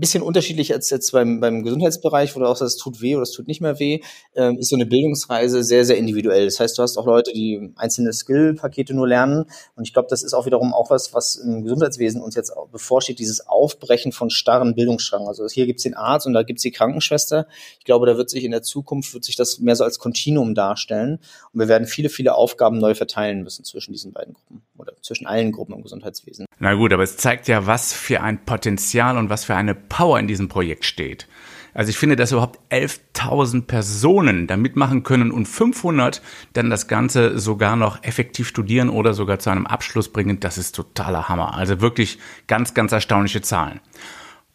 bisschen 0.00 0.22
unterschiedlich 0.22 0.72
als 0.72 0.90
jetzt 0.90 1.12
beim, 1.12 1.40
beim 1.40 1.62
Gesundheitsbereich, 1.62 2.34
wo 2.34 2.40
du 2.40 2.46
auch 2.46 2.56
sagst, 2.56 2.76
es 2.76 2.82
tut 2.82 3.00
weh 3.00 3.14
oder 3.14 3.22
es 3.22 3.30
tut 3.30 3.46
nicht 3.46 3.60
mehr 3.60 3.78
weh, 3.78 4.00
ähm, 4.34 4.58
ist 4.58 4.70
so 4.70 4.76
eine 4.76 4.86
Bildungsreise 4.86 5.62
sehr, 5.62 5.84
sehr 5.84 5.96
individuell. 5.96 6.44
Das 6.46 6.58
heißt, 6.58 6.76
du 6.76 6.82
hast 6.82 6.96
auch 6.96 7.06
Leute, 7.06 7.32
die 7.32 7.72
einzelne 7.76 8.12
Skill-Pakete 8.12 8.94
nur 8.94 9.06
lernen. 9.06 9.44
Und 9.76 9.84
ich 9.84 9.92
glaube, 9.92 10.08
das 10.10 10.22
ist 10.22 10.34
auch 10.34 10.46
wiederum 10.46 10.74
auch 10.74 10.90
was, 10.90 11.14
was 11.14 11.36
im 11.36 11.62
Gesundheitswesen 11.62 12.20
uns 12.20 12.34
jetzt 12.34 12.52
bevorsteht, 12.72 13.18
dieses 13.18 13.46
Aufbrechen 13.46 14.12
von 14.12 14.30
starren 14.30 14.74
Bildungsstrang. 14.74 15.28
Also 15.28 15.46
hier 15.48 15.66
gibt's 15.66 15.84
den 15.84 15.94
Arzt 15.94 16.26
und 16.26 16.32
da 16.32 16.42
gibt's 16.42 16.62
die 16.62 16.72
Krankenschwester. 16.72 17.46
Ich 17.78 17.84
glaube, 17.84 18.06
da 18.06 18.16
wird 18.16 18.30
sich 18.30 18.44
in 18.44 18.50
der 18.50 18.62
Zukunft, 18.62 19.14
wird 19.14 19.24
sich 19.24 19.36
das 19.36 19.60
mehr 19.60 19.76
so 19.76 19.84
als 19.84 19.98
Kontinuum 19.98 20.54
darstellen. 20.54 21.20
Und 21.52 21.60
wir 21.60 21.68
werden 21.68 21.86
viele, 21.86 22.08
viele 22.08 22.34
Aufgaben 22.34 22.78
neu 22.78 22.94
verteilen 22.94 23.42
müssen 23.42 23.64
zwischen 23.64 23.92
diesen 23.92 24.12
beiden 24.12 24.34
Gruppen 24.34 24.62
oder 24.76 24.92
zwischen 25.02 25.26
allen 25.26 25.52
Gruppen 25.52 25.74
im 25.74 25.82
Gesundheitswesen. 25.82 26.46
Na 26.58 26.74
gut, 26.74 26.92
aber 26.92 27.02
es 27.02 27.16
zeigt 27.16 27.46
ja, 27.48 27.66
was 27.66 27.92
für 27.92 28.20
ein 28.22 28.44
Potenzial 28.44 29.18
und 29.18 29.30
was 29.30 29.44
für 29.44 29.54
eine 29.54 29.74
Power 29.88 30.18
in 30.18 30.26
diesem 30.26 30.48
Projekt 30.48 30.84
steht. 30.84 31.28
Also 31.74 31.90
ich 31.90 31.98
finde, 31.98 32.14
dass 32.14 32.30
überhaupt 32.30 32.60
11.000 32.70 33.62
Personen 33.62 34.46
da 34.46 34.56
mitmachen 34.56 35.02
können 35.02 35.32
und 35.32 35.46
500 35.46 36.22
dann 36.52 36.70
das 36.70 36.86
Ganze 36.86 37.38
sogar 37.38 37.74
noch 37.74 38.02
effektiv 38.04 38.46
studieren 38.46 38.88
oder 38.88 39.12
sogar 39.12 39.40
zu 39.40 39.50
einem 39.50 39.66
Abschluss 39.66 40.12
bringen, 40.12 40.38
das 40.38 40.56
ist 40.56 40.76
totaler 40.76 41.28
Hammer. 41.28 41.54
Also 41.54 41.80
wirklich 41.80 42.18
ganz, 42.46 42.74
ganz 42.74 42.92
erstaunliche 42.92 43.42
Zahlen. 43.42 43.80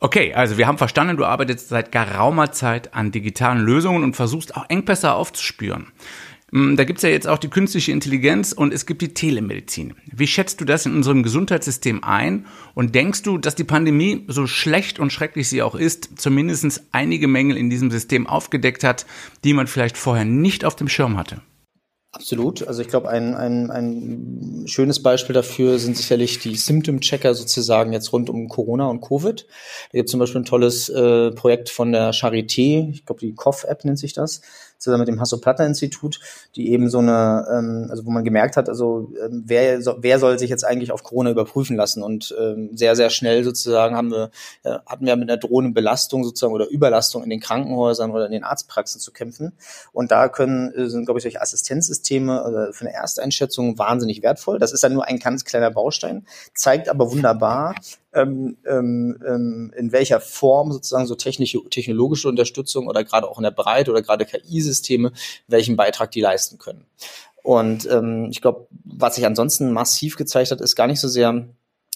Okay, 0.01 0.33
also 0.33 0.57
wir 0.57 0.65
haben 0.65 0.77
verstanden, 0.77 1.17
du 1.17 1.25
arbeitest 1.25 1.67
seit 1.67 1.91
geraumer 1.91 2.53
Zeit 2.53 2.93
an 2.93 3.11
digitalen 3.11 3.59
Lösungen 3.59 4.05
und 4.05 4.15
versuchst 4.15 4.55
auch 4.55 4.69
Engpässe 4.69 5.11
aufzuspüren. 5.11 5.87
Mm, 6.51 6.75
da 6.75 6.83
gibt's 6.83 7.03
ja 7.03 7.09
jetzt 7.09 7.27
auch 7.27 7.37
die 7.37 7.49
künstliche 7.49 7.91
Intelligenz 7.91 8.51
und 8.51 8.73
es 8.73 8.85
gibt 8.85 9.01
die 9.01 9.13
Telemedizin. 9.13 9.93
Wie 10.05 10.27
schätzt 10.27 10.61
du 10.61 10.65
das 10.65 10.85
in 10.85 10.95
unserem 10.95 11.23
Gesundheitssystem 11.23 12.03
ein? 12.03 12.45
Und 12.73 12.95
denkst 12.95 13.23
du, 13.23 13.37
dass 13.37 13.55
die 13.55 13.63
Pandemie, 13.63 14.25
so 14.27 14.47
schlecht 14.47 14.99
und 14.99 15.11
schrecklich 15.11 15.49
sie 15.49 15.61
auch 15.61 15.75
ist, 15.75 16.19
zumindest 16.19 16.83
einige 16.91 17.27
Mängel 17.27 17.57
in 17.57 17.69
diesem 17.69 17.91
System 17.91 18.27
aufgedeckt 18.27 18.83
hat, 18.83 19.05
die 19.43 19.53
man 19.53 19.67
vielleicht 19.67 19.97
vorher 19.97 20.25
nicht 20.25 20.65
auf 20.65 20.75
dem 20.75 20.87
Schirm 20.87 21.17
hatte? 21.17 21.41
Absolut. 22.11 22.67
Also 22.67 22.81
ich 22.81 22.87
glaube, 22.87 23.07
ein, 23.09 23.35
ein, 23.35 23.69
ein 23.69 24.63
schönes 24.67 25.03
Beispiel 25.03 25.35
dafür 25.35 25.77
sind 25.77 25.95
sicherlich 25.95 26.39
die 26.39 26.55
Symptom-Checker 26.55 27.35
sozusagen 27.35 27.93
jetzt 27.93 28.11
rund 28.11 28.31
um 28.31 28.47
Corona 28.47 28.87
und 28.87 29.01
Covid. 29.01 29.45
Da 29.91 29.97
gibt 29.97 30.07
es 30.07 30.11
zum 30.11 30.19
Beispiel 30.19 30.41
ein 30.41 30.45
tolles 30.45 30.89
äh, 30.89 31.29
Projekt 31.31 31.69
von 31.69 31.91
der 31.91 32.11
Charité, 32.11 32.89
ich 32.89 33.05
glaube 33.05 33.19
die 33.19 33.35
COF-App 33.35 33.85
nennt 33.85 33.99
sich 33.99 34.13
das, 34.13 34.41
zusammen 34.79 35.01
mit 35.01 35.07
dem 35.09 35.19
Hasso-Plattner-Institut, 35.19 36.19
die 36.55 36.71
eben 36.71 36.89
so 36.89 36.99
eine, 36.99 37.45
ähm, 37.51 37.87
also 37.89 38.05
wo 38.05 38.11
man 38.11 38.23
gemerkt 38.23 38.57
hat, 38.57 38.69
also 38.69 39.11
ähm, 39.23 39.43
wer, 39.45 39.81
so, 39.81 39.97
wer 39.99 40.19
soll 40.19 40.39
sich 40.39 40.49
jetzt 40.49 40.65
eigentlich 40.65 40.91
auf 40.91 41.03
Corona 41.03 41.29
überprüfen 41.29 41.75
lassen 41.75 42.01
und 42.01 42.35
ähm, 42.39 42.71
sehr, 42.75 42.95
sehr 42.95 43.09
schnell 43.09 43.43
sozusagen 43.43 43.95
haben 43.95 44.11
wir, 44.11 44.31
äh, 44.63 44.79
hatten 44.85 45.05
wir 45.05 45.15
mit 45.15 45.29
einer 45.29 45.39
drohenden 45.39 45.73
Belastung 45.73 46.23
sozusagen 46.23 46.53
oder 46.53 46.69
Überlastung 46.69 47.23
in 47.23 47.29
den 47.29 47.39
Krankenhäusern 47.39 48.11
oder 48.11 48.25
in 48.25 48.31
den 48.31 48.43
Arztpraxen 48.43 49.01
zu 49.01 49.11
kämpfen 49.11 49.53
und 49.91 50.11
da 50.11 50.29
können, 50.29 50.73
äh, 50.73 50.89
sind 50.89 51.05
glaube 51.05 51.19
ich 51.19 51.23
solche 51.23 51.41
Assistenzsysteme 51.41 52.41
also 52.41 52.71
für 52.71 52.85
eine 52.85 52.93
Ersteinschätzung 52.93 53.77
wahnsinnig 53.77 54.23
wertvoll. 54.23 54.59
Das 54.59 54.71
ist 54.71 54.83
dann 54.83 54.93
nur 54.93 55.05
ein 55.05 55.19
ganz 55.19 55.43
kleiner 55.43 55.71
Baustein, 55.71 56.25
zeigt 56.53 56.89
aber 56.89 57.11
wunderbar, 57.11 57.75
ähm, 58.13 58.57
ähm, 58.65 59.21
ähm, 59.25 59.73
in 59.77 59.91
welcher 59.91 60.19
Form 60.19 60.71
sozusagen 60.71 61.05
so 61.05 61.15
technische, 61.15 61.59
technologische 61.69 62.27
Unterstützung 62.27 62.87
oder 62.87 63.03
gerade 63.03 63.27
auch 63.29 63.37
in 63.37 63.43
der 63.43 63.51
Breite 63.51 63.91
oder 63.91 64.01
gerade 64.01 64.25
KI-Systeme, 64.25 65.11
welchen 65.47 65.75
Beitrag 65.75 66.11
die 66.11 66.21
leisten 66.21 66.57
können. 66.57 66.85
Und 67.43 67.89
ähm, 67.89 68.27
ich 68.31 68.41
glaube, 68.41 68.67
was 68.83 69.15
sich 69.15 69.25
ansonsten 69.25 69.71
massiv 69.71 70.17
gezeigt 70.17 70.51
hat, 70.51 70.61
ist 70.61 70.75
gar 70.75 70.87
nicht 70.87 70.99
so 70.99 71.07
sehr 71.07 71.47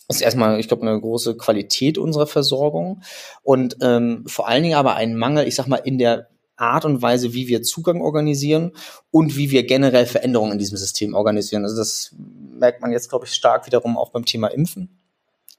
ist 0.10 0.22
erstmal, 0.22 0.60
ich 0.60 0.68
glaube, 0.68 0.86
eine 0.86 1.00
große 1.00 1.38
Qualität 1.38 1.98
unserer 1.98 2.28
Versorgung 2.28 3.02
und 3.42 3.78
ähm, 3.82 4.26
vor 4.28 4.50
allen 4.50 4.64
Dingen 4.64 4.76
aber 4.76 4.96
ein 4.96 5.16
Mangel, 5.16 5.48
ich 5.48 5.56
sag 5.56 5.68
mal, 5.68 5.78
in 5.78 5.98
der 5.98 6.28
Art 6.56 6.86
und 6.86 7.02
Weise, 7.02 7.34
wie 7.34 7.48
wir 7.48 7.64
Zugang 7.64 8.02
organisieren 8.02 8.74
und 9.12 9.38
wie 9.38 9.50
wir 9.50 9.66
generell 9.66 10.06
Veränderungen 10.06 10.54
in 10.54 10.60
diesem 10.60 10.78
System 10.78 11.14
organisieren. 11.14 11.64
Also 11.64 11.76
das 11.76 12.14
merkt 12.18 12.82
man 12.82 12.92
jetzt, 12.92 13.10
glaube 13.10 13.26
ich, 13.26 13.34
stark 13.34 13.66
wiederum 13.66 13.98
auch 13.98 14.12
beim 14.12 14.26
Thema 14.26 14.48
Impfen. 14.48 15.03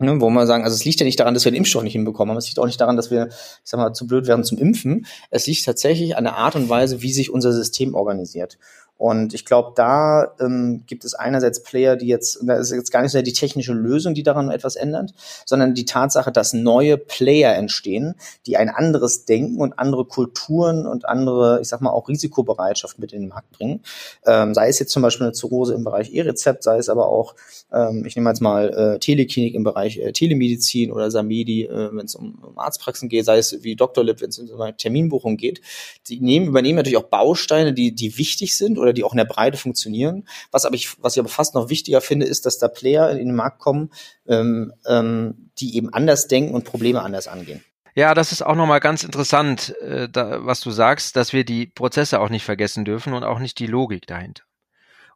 Ne, 0.01 0.21
wo 0.21 0.29
man 0.29 0.47
sagen, 0.49 0.65
also 0.65 0.75
es 0.75 0.85
liegt 0.85 0.99
ja 0.99 1.07
nicht 1.07 1.21
daran, 1.21 1.35
dass 1.35 1.45
wir 1.45 1.53
den 1.53 1.59
Impfstoff 1.59 1.85
nicht 1.85 1.93
hinbekommen 1.93 2.31
haben. 2.31 2.39
Es 2.39 2.49
liegt 2.49 2.59
auch 2.59 2.67
nicht 2.67 2.81
daran, 2.81 2.97
dass 2.97 3.13
wir, 3.13 3.29
ich 3.29 3.61
sag 3.63 3.79
mal, 3.79 3.93
zu 3.93 4.09
blöd 4.09 4.27
werden 4.27 4.45
zum 4.45 4.59
Impfen. 4.59 5.07
Es 5.31 5.47
liegt 5.47 5.65
tatsächlich 5.65 6.17
an 6.17 6.25
der 6.25 6.37
Art 6.37 6.57
und 6.57 6.69
Weise, 6.69 7.01
wie 7.01 7.13
sich 7.13 7.31
unser 7.31 7.53
System 7.53 7.95
organisiert. 7.95 8.59
Und 8.97 9.35
ich 9.35 9.45
glaube, 9.45 9.73
da 9.75 10.35
ähm, 10.41 10.85
gibt 10.87 11.05
es 11.05 11.15
einerseits 11.15 11.63
Player, 11.63 11.97
die 11.97 12.07
jetzt, 12.07 12.39
da 12.43 12.55
ist 12.55 12.71
jetzt 12.71 12.93
gar 12.93 13.03
nicht 13.03 13.11
so 13.11 13.21
die 13.21 13.33
technische 13.33 13.73
Lösung, 13.73 14.15
die 14.15 14.23
daran 14.23 14.51
etwas 14.51 14.77
ändert, 14.77 15.13
sondern 15.45 15.75
die 15.75 15.85
Tatsache, 15.85 16.31
dass 16.31 16.53
neue 16.53 16.97
Player 16.97 17.55
entstehen, 17.55 18.15
die 18.47 18.57
ein 18.57 18.69
anderes 18.71 19.25
Denken 19.25 19.61
und 19.61 19.79
andere 19.79 20.05
Kulturen 20.05 20.87
und 20.87 21.09
andere, 21.09 21.61
ich 21.61 21.69
sag 21.69 21.81
mal, 21.81 21.91
auch 21.91 22.09
Risikobereitschaft 22.09 23.01
mit 23.01 23.13
in 23.13 23.23
den 23.23 23.29
Markt 23.31 23.51
bringen. 23.51 23.81
Ähm, 24.27 24.55
sei 24.55 24.69
es 24.69 24.79
jetzt 24.79 24.93
zum 24.93 25.03
Beispiel 25.03 25.27
eine 25.27 25.33
Zirrhose 25.33 25.75
im 25.75 25.83
Bereich 25.83 26.15
E-Rezept, 26.15 26.63
sei 26.63 26.79
es 26.79 26.89
aber 26.89 27.09
auch, 27.09 27.35
ähm, 27.73 28.05
ich 28.07 28.15
nehme 28.15 28.31
jetzt 28.31 28.41
mal 28.41 28.95
äh, 28.95 28.99
Teleklinik 29.01 29.55
im 29.55 29.65
Bereich 29.65 29.99
äh, 29.99 30.13
Telemedizin 30.13 30.93
oder 30.93 31.11
Samedi, 31.11 31.65
äh, 31.65 31.91
wenn 31.93 32.07
es 32.07 32.15
um, 32.15 32.39
um 32.43 32.59
Arztpraxen 32.59 33.09
geht, 33.09 33.25
sei 33.25 33.39
es 33.39 33.65
wie 33.65 33.75
Dr. 33.75 34.05
Lip, 34.05 34.21
wenn 34.21 34.29
es 34.29 34.39
um 34.39 34.77
Terminbuchung 34.77 35.37
geht. 35.37 35.61
Die 36.09 36.21
nehmen, 36.21 36.47
übernehmen 36.47 36.77
natürlich 36.77 36.99
auch 36.99 37.09
Bausteine, 37.09 37.73
die, 37.73 37.93
die 37.93 38.17
wichtig 38.19 38.57
sind 38.57 38.79
oder 38.85 38.93
die 38.93 39.03
auch 39.03 39.13
in 39.13 39.19
der 39.19 39.25
Breite 39.25 39.57
funktionieren. 39.57 40.29
Was 40.51 40.65
aber 40.65 40.77
ich, 40.77 41.03
was 41.03 41.17
ich 41.17 41.21
aber 41.21 41.29
fast 41.29 41.55
noch 41.55 41.69
wichtiger 41.69 42.01
finde, 42.01 42.27
ist, 42.27 42.47
dass 42.47 42.59
da 42.59 42.69
Player 42.69 43.11
in 43.11 43.19
den 43.19 43.35
Markt 43.35 43.59
kommen, 43.59 43.91
ähm, 44.29 44.73
ähm, 44.87 45.51
die 45.59 45.77
eben 45.77 45.93
anders 45.93 46.29
denken 46.29 46.55
und 46.55 46.65
Probleme 46.65 47.03
anders 47.03 47.27
angehen. 47.27 47.65
Ja, 47.97 48.15
das 48.15 48.33
ist 48.33 48.43
auch 48.43 48.57
nochmal 48.57 48.81
ganz 48.81 49.05
interessant, 49.05 49.75
äh, 49.81 50.09
da, 50.09 50.45
was 50.45 50.61
du 50.61 50.71
sagst, 50.71 51.17
dass 51.17 51.33
wir 51.33 51.45
die 51.45 51.67
Prozesse 51.67 52.21
auch 52.21 52.29
nicht 52.29 52.45
vergessen 52.45 52.85
dürfen 52.85 53.15
und 53.15 53.23
auch 53.23 53.39
nicht 53.39 53.59
die 53.59 53.67
Logik 53.67 54.07
dahinter. 54.07 54.43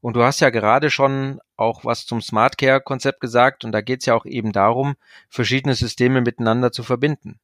Und 0.00 0.14
du 0.14 0.22
hast 0.22 0.40
ja 0.40 0.50
gerade 0.50 0.90
schon 0.90 1.40
auch 1.56 1.84
was 1.84 2.06
zum 2.06 2.22
Smart 2.22 2.56
Care 2.56 2.80
Konzept 2.80 3.20
gesagt 3.20 3.64
und 3.64 3.72
da 3.72 3.80
geht 3.80 4.00
es 4.00 4.06
ja 4.06 4.14
auch 4.14 4.26
eben 4.26 4.52
darum, 4.52 4.94
verschiedene 5.28 5.74
Systeme 5.74 6.20
miteinander 6.20 6.70
zu 6.70 6.84
verbinden. 6.84 7.40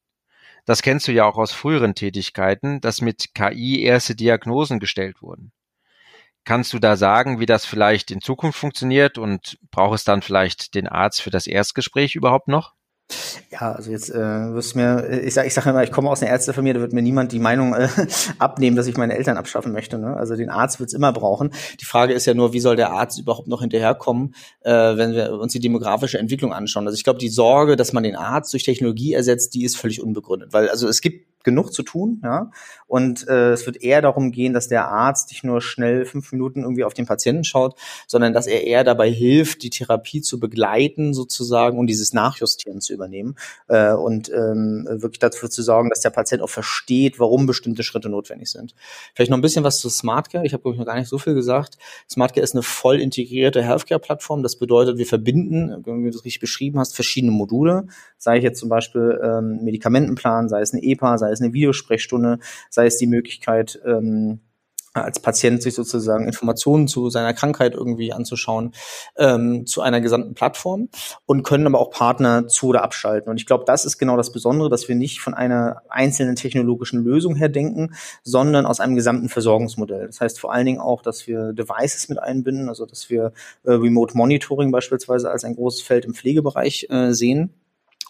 Das 0.65 0.81
kennst 0.81 1.07
du 1.07 1.11
ja 1.11 1.25
auch 1.25 1.37
aus 1.37 1.51
früheren 1.51 1.95
Tätigkeiten, 1.95 2.81
dass 2.81 3.01
mit 3.01 3.35
KI 3.35 3.83
erste 3.83 4.15
Diagnosen 4.15 4.79
gestellt 4.79 5.21
wurden. 5.21 5.51
Kannst 6.45 6.73
du 6.73 6.79
da 6.79 6.95
sagen, 6.95 7.39
wie 7.39 7.47
das 7.47 7.65
vielleicht 7.65 8.11
in 8.11 8.21
Zukunft 8.21 8.59
funktioniert 8.59 9.17
und 9.17 9.57
braucht 9.71 9.95
es 9.95 10.03
dann 10.03 10.21
vielleicht 10.21 10.75
den 10.75 10.87
Arzt 10.87 11.21
für 11.21 11.31
das 11.31 11.47
Erstgespräch 11.47 12.15
überhaupt 12.15 12.47
noch? 12.47 12.75
Ja, 13.51 13.73
also 13.73 13.91
jetzt 13.91 14.09
äh, 14.09 14.53
wirst 14.53 14.75
mir, 14.75 15.23
ich 15.23 15.33
sage 15.33 15.47
ich 15.47 15.53
sag 15.53 15.65
immer, 15.67 15.83
ich 15.83 15.91
komme 15.91 16.09
aus 16.09 16.21
einer 16.21 16.31
Ärztefamilie, 16.31 16.73
da 16.73 16.81
wird 16.81 16.93
mir 16.93 17.03
niemand 17.03 17.31
die 17.31 17.39
Meinung 17.39 17.73
äh, 17.73 17.87
abnehmen, 18.39 18.75
dass 18.75 18.87
ich 18.87 18.97
meine 18.97 19.15
Eltern 19.15 19.37
abschaffen 19.37 19.71
möchte. 19.71 19.99
Ne? 19.99 20.17
Also 20.17 20.35
den 20.35 20.49
Arzt 20.49 20.79
wird's 20.79 20.93
immer 20.93 21.13
brauchen. 21.13 21.51
Die 21.79 21.85
Frage 21.85 22.13
ist 22.13 22.25
ja 22.25 22.33
nur, 22.33 22.53
wie 22.53 22.59
soll 22.59 22.75
der 22.75 22.91
Arzt 22.91 23.19
überhaupt 23.19 23.47
noch 23.47 23.61
hinterherkommen, 23.61 24.33
äh, 24.61 24.71
wenn 24.71 25.13
wir 25.13 25.33
uns 25.33 25.53
die 25.53 25.59
demografische 25.59 26.17
Entwicklung 26.17 26.51
anschauen. 26.51 26.87
Also 26.87 26.95
ich 26.95 27.03
glaube, 27.03 27.19
die 27.19 27.29
Sorge, 27.29 27.75
dass 27.75 27.93
man 27.93 28.03
den 28.03 28.15
Arzt 28.15 28.51
durch 28.53 28.63
Technologie 28.63 29.13
ersetzt, 29.13 29.53
die 29.53 29.63
ist 29.63 29.77
völlig 29.77 30.01
unbegründet. 30.01 30.51
Weil 30.51 30.69
also 30.69 30.87
es 30.87 31.01
gibt 31.01 31.34
genug 31.45 31.71
zu 31.71 31.83
tun, 31.83 32.19
ja. 32.23 32.51
Und 32.87 33.27
äh, 33.27 33.53
es 33.53 33.65
wird 33.65 33.81
eher 33.81 34.01
darum 34.01 34.31
gehen, 34.31 34.53
dass 34.53 34.67
der 34.67 34.89
Arzt 34.89 35.31
nicht 35.31 35.43
nur 35.43 35.61
schnell 35.61 36.05
fünf 36.05 36.31
Minuten 36.31 36.61
irgendwie 36.61 36.83
auf 36.83 36.93
den 36.93 37.05
Patienten 37.05 37.43
schaut, 37.43 37.79
sondern 38.07 38.33
dass 38.33 38.47
er 38.47 38.63
eher 38.63 38.83
dabei 38.83 39.09
hilft, 39.09 39.63
die 39.63 39.69
Therapie 39.69 40.21
zu 40.21 40.39
begleiten 40.39 41.13
sozusagen 41.13 41.79
und 41.79 41.87
dieses 41.87 42.13
Nachjustieren 42.13 42.81
zu 42.81 42.93
übernehmen 42.93 43.35
äh, 43.67 43.93
und 43.93 44.29
ähm, 44.29 44.85
wirklich 44.89 45.19
dafür 45.19 45.49
zu 45.49 45.63
sorgen, 45.63 45.89
dass 45.89 46.01
der 46.01 46.09
Patient 46.09 46.41
auch 46.41 46.49
versteht, 46.49 47.19
warum 47.19 47.45
bestimmte 47.45 47.83
Schritte 47.83 48.09
notwendig 48.09 48.51
sind. 48.51 48.75
Vielleicht 49.13 49.31
noch 49.31 49.37
ein 49.37 49.41
bisschen 49.41 49.63
was 49.63 49.79
zu 49.79 49.89
SmartCare. 49.89 50.45
Ich 50.45 50.53
habe 50.53 50.61
glaube 50.61 50.75
ich 50.75 50.79
noch 50.79 50.87
gar 50.87 50.97
nicht 50.99 51.09
so 51.09 51.17
viel 51.17 51.33
gesagt. 51.33 51.77
SmartCare 52.11 52.43
ist 52.43 52.53
eine 52.53 52.63
voll 52.63 52.99
integrierte 52.99 53.63
Healthcare-Plattform. 53.63 54.43
Das 54.43 54.57
bedeutet, 54.57 54.97
wir 54.97 55.05
verbinden, 55.05 55.83
wie 55.85 56.09
du 56.09 56.11
das 56.11 56.25
richtig 56.25 56.39
beschrieben 56.41 56.79
hast, 56.79 56.95
verschiedene 56.95 57.31
Module. 57.31 57.87
Sei 58.17 58.37
ich 58.37 58.43
jetzt 58.43 58.59
zum 58.59 58.69
Beispiel 58.69 59.19
ähm, 59.23 59.63
Medikamentenplan, 59.63 60.49
sei 60.49 60.61
es 60.61 60.73
eine 60.73 60.83
EPA, 60.83 61.17
sei 61.17 61.31
es 61.31 61.34
eine 61.41 61.53
Videosprechstunde, 61.53 62.39
sei 62.69 62.85
es 62.85 62.97
die 62.97 63.07
Möglichkeit, 63.07 63.79
ähm, 63.85 64.39
als 64.95 65.19
Patient 65.19 65.61
sich 65.61 65.75
sozusagen 65.75 66.25
Informationen 66.25 66.87
zu 66.87 67.09
seiner 67.09 67.33
Krankheit 67.33 67.73
irgendwie 67.73 68.13
anzuschauen, 68.13 68.73
ähm, 69.17 69.65
zu 69.65 69.81
einer 69.81 69.99
gesamten 69.99 70.33
Plattform 70.33 70.89
und 71.25 71.43
können 71.43 71.67
aber 71.67 71.79
auch 71.79 71.91
Partner 71.91 72.47
zu 72.47 72.67
oder 72.67 72.83
abschalten. 72.83 73.29
Und 73.29 73.37
ich 73.37 73.45
glaube, 73.45 73.65
das 73.67 73.85
ist 73.85 73.97
genau 73.97 74.15
das 74.15 74.31
Besondere, 74.31 74.69
dass 74.69 74.87
wir 74.87 74.95
nicht 74.95 75.19
von 75.19 75.33
einer 75.33 75.81
einzelnen 75.89 76.35
technologischen 76.35 77.03
Lösung 77.03 77.35
her 77.35 77.49
denken, 77.49 77.93
sondern 78.23 78.65
aus 78.65 78.79
einem 78.79 78.95
gesamten 78.95 79.27
Versorgungsmodell. 79.27 80.07
Das 80.07 80.21
heißt 80.21 80.39
vor 80.39 80.53
allen 80.53 80.65
Dingen 80.65 80.79
auch, 80.79 81.01
dass 81.01 81.27
wir 81.27 81.51
Devices 81.51 82.07
mit 82.07 82.19
einbinden, 82.19 82.69
also 82.69 82.85
dass 82.85 83.09
wir 83.09 83.33
äh, 83.63 83.71
Remote 83.71 84.15
Monitoring 84.15 84.71
beispielsweise 84.71 85.29
als 85.29 85.43
ein 85.43 85.55
großes 85.55 85.81
Feld 85.81 86.05
im 86.05 86.13
Pflegebereich 86.13 86.87
äh, 86.89 87.11
sehen 87.11 87.53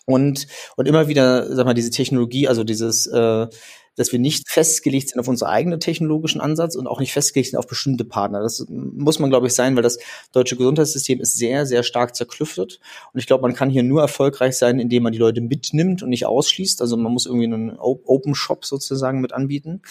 und, 0.05 0.47
und 0.75 0.87
immer 0.87 1.07
wieder, 1.07 1.53
sag 1.55 1.65
mal, 1.65 1.73
diese 1.73 1.91
Technologie, 1.91 2.47
also 2.47 2.63
dieses 2.63 3.07
äh, 3.07 3.47
dass 3.95 4.11
wir 4.11 4.19
nicht 4.19 4.49
festgelegt 4.49 5.09
sind 5.09 5.19
auf 5.19 5.27
unseren 5.27 5.49
eigenen 5.49 5.79
technologischen 5.79 6.41
Ansatz 6.41 6.75
und 6.75 6.87
auch 6.87 6.99
nicht 6.99 7.13
festgelegt 7.13 7.51
sind 7.51 7.59
auf 7.59 7.67
bestimmte 7.67 8.05
Partner. 8.05 8.41
Das 8.41 8.65
muss 8.69 9.19
man, 9.19 9.29
glaube 9.29 9.47
ich, 9.47 9.53
sein, 9.53 9.75
weil 9.75 9.83
das 9.83 9.97
deutsche 10.31 10.57
Gesundheitssystem 10.57 11.19
ist 11.21 11.37
sehr, 11.37 11.65
sehr 11.65 11.83
stark 11.83 12.15
zerklüftet. 12.15 12.79
Und 13.13 13.19
ich 13.19 13.27
glaube, 13.27 13.43
man 13.43 13.53
kann 13.53 13.69
hier 13.69 13.83
nur 13.83 14.01
erfolgreich 14.01 14.57
sein, 14.57 14.79
indem 14.79 15.03
man 15.03 15.13
die 15.13 15.19
Leute 15.19 15.41
mitnimmt 15.41 16.03
und 16.03 16.09
nicht 16.09 16.25
ausschließt. 16.25 16.81
Also 16.81 16.97
man 16.97 17.11
muss 17.11 17.25
irgendwie 17.25 17.45
einen 17.45 17.77
Open 17.79 18.35
Shop 18.35 18.65
sozusagen 18.65 19.21
mit 19.21 19.33
anbieten. 19.33 19.81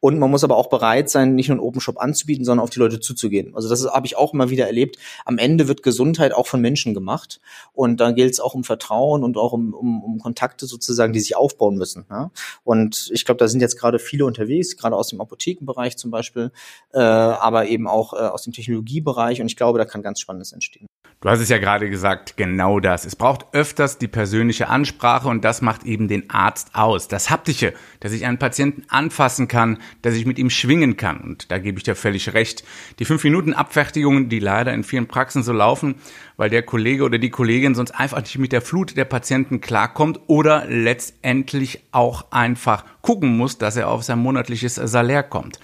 Und 0.00 0.18
man 0.18 0.30
muss 0.30 0.44
aber 0.44 0.56
auch 0.56 0.68
bereit 0.68 1.10
sein, 1.10 1.34
nicht 1.34 1.48
nur 1.48 1.58
einen 1.58 1.66
Open 1.66 1.80
Shop 1.80 1.98
anzubieten, 1.98 2.44
sondern 2.44 2.64
auf 2.64 2.70
die 2.70 2.80
Leute 2.80 3.00
zuzugehen. 3.00 3.54
Also 3.54 3.68
das 3.68 3.84
habe 3.84 4.06
ich 4.06 4.16
auch 4.16 4.34
immer 4.34 4.50
wieder 4.50 4.66
erlebt. 4.66 4.96
Am 5.24 5.38
Ende 5.38 5.68
wird 5.68 5.82
Gesundheit 5.82 6.32
auch 6.32 6.46
von 6.46 6.60
Menschen 6.60 6.94
gemacht. 6.94 7.40
Und 7.72 8.00
da 8.00 8.10
gilt 8.10 8.32
es 8.32 8.40
auch 8.40 8.54
um 8.54 8.64
Vertrauen 8.64 9.22
und 9.22 9.36
auch 9.36 9.52
um, 9.52 9.72
um, 9.72 10.02
um 10.02 10.18
Kontakte 10.18 10.66
sozusagen, 10.66 11.12
die 11.12 11.20
sich 11.20 11.36
aufbauen 11.36 11.76
müssen. 11.76 12.06
Ja? 12.10 12.30
Und 12.64 13.10
ich 13.12 13.24
glaube, 13.24 13.38
da 13.38 13.48
sind 13.52 13.60
jetzt 13.60 13.78
gerade 13.78 13.98
viele 13.98 14.24
unterwegs, 14.24 14.76
gerade 14.76 14.96
aus 14.96 15.08
dem 15.08 15.20
Apothekenbereich 15.20 15.96
zum 15.96 16.10
Beispiel, 16.10 16.50
äh, 16.92 16.98
aber 16.98 17.66
eben 17.66 17.86
auch 17.86 18.14
äh, 18.14 18.16
aus 18.16 18.42
dem 18.42 18.52
Technologiebereich. 18.52 19.40
Und 19.40 19.46
ich 19.46 19.56
glaube, 19.56 19.78
da 19.78 19.84
kann 19.84 20.02
ganz 20.02 20.20
Spannendes 20.20 20.52
entstehen. 20.52 20.86
Du 21.22 21.28
hast 21.28 21.38
es 21.38 21.48
ja 21.48 21.58
gerade 21.58 21.88
gesagt, 21.88 22.36
genau 22.36 22.80
das. 22.80 23.04
Es 23.04 23.14
braucht 23.14 23.54
öfters 23.54 23.96
die 23.96 24.08
persönliche 24.08 24.68
Ansprache 24.68 25.28
und 25.28 25.44
das 25.44 25.62
macht 25.62 25.84
eben 25.84 26.08
den 26.08 26.28
Arzt 26.30 26.74
aus. 26.74 27.06
Das 27.06 27.30
Haptische, 27.30 27.74
dass 28.00 28.10
ich 28.10 28.26
einen 28.26 28.38
Patienten 28.38 28.82
anfassen 28.88 29.46
kann, 29.46 29.78
dass 30.02 30.14
ich 30.14 30.26
mit 30.26 30.36
ihm 30.40 30.50
schwingen 30.50 30.96
kann. 30.96 31.20
Und 31.20 31.52
da 31.52 31.58
gebe 31.58 31.78
ich 31.78 31.84
dir 31.84 31.94
völlig 31.94 32.34
recht. 32.34 32.64
Die 32.98 33.04
fünf 33.04 33.22
Minuten 33.22 33.52
Abfertigungen, 33.52 34.30
die 34.30 34.40
leider 34.40 34.74
in 34.74 34.82
vielen 34.82 35.06
Praxen 35.06 35.44
so 35.44 35.52
laufen, 35.52 35.94
weil 36.42 36.50
der 36.50 36.64
Kollege 36.64 37.04
oder 37.04 37.18
die 37.18 37.30
Kollegin 37.30 37.76
sonst 37.76 37.92
einfach 37.92 38.20
nicht 38.20 38.36
mit 38.36 38.50
der 38.50 38.62
Flut 38.62 38.96
der 38.96 39.04
Patienten 39.04 39.60
klarkommt 39.60 40.18
oder 40.26 40.64
letztendlich 40.66 41.84
auch 41.92 42.32
einfach 42.32 42.84
gucken 43.00 43.36
muss, 43.36 43.58
dass 43.58 43.76
er 43.76 43.86
auf 43.86 44.02
sein 44.02 44.18
monatliches 44.18 44.74
Salär 44.74 45.22
kommt. 45.22 45.60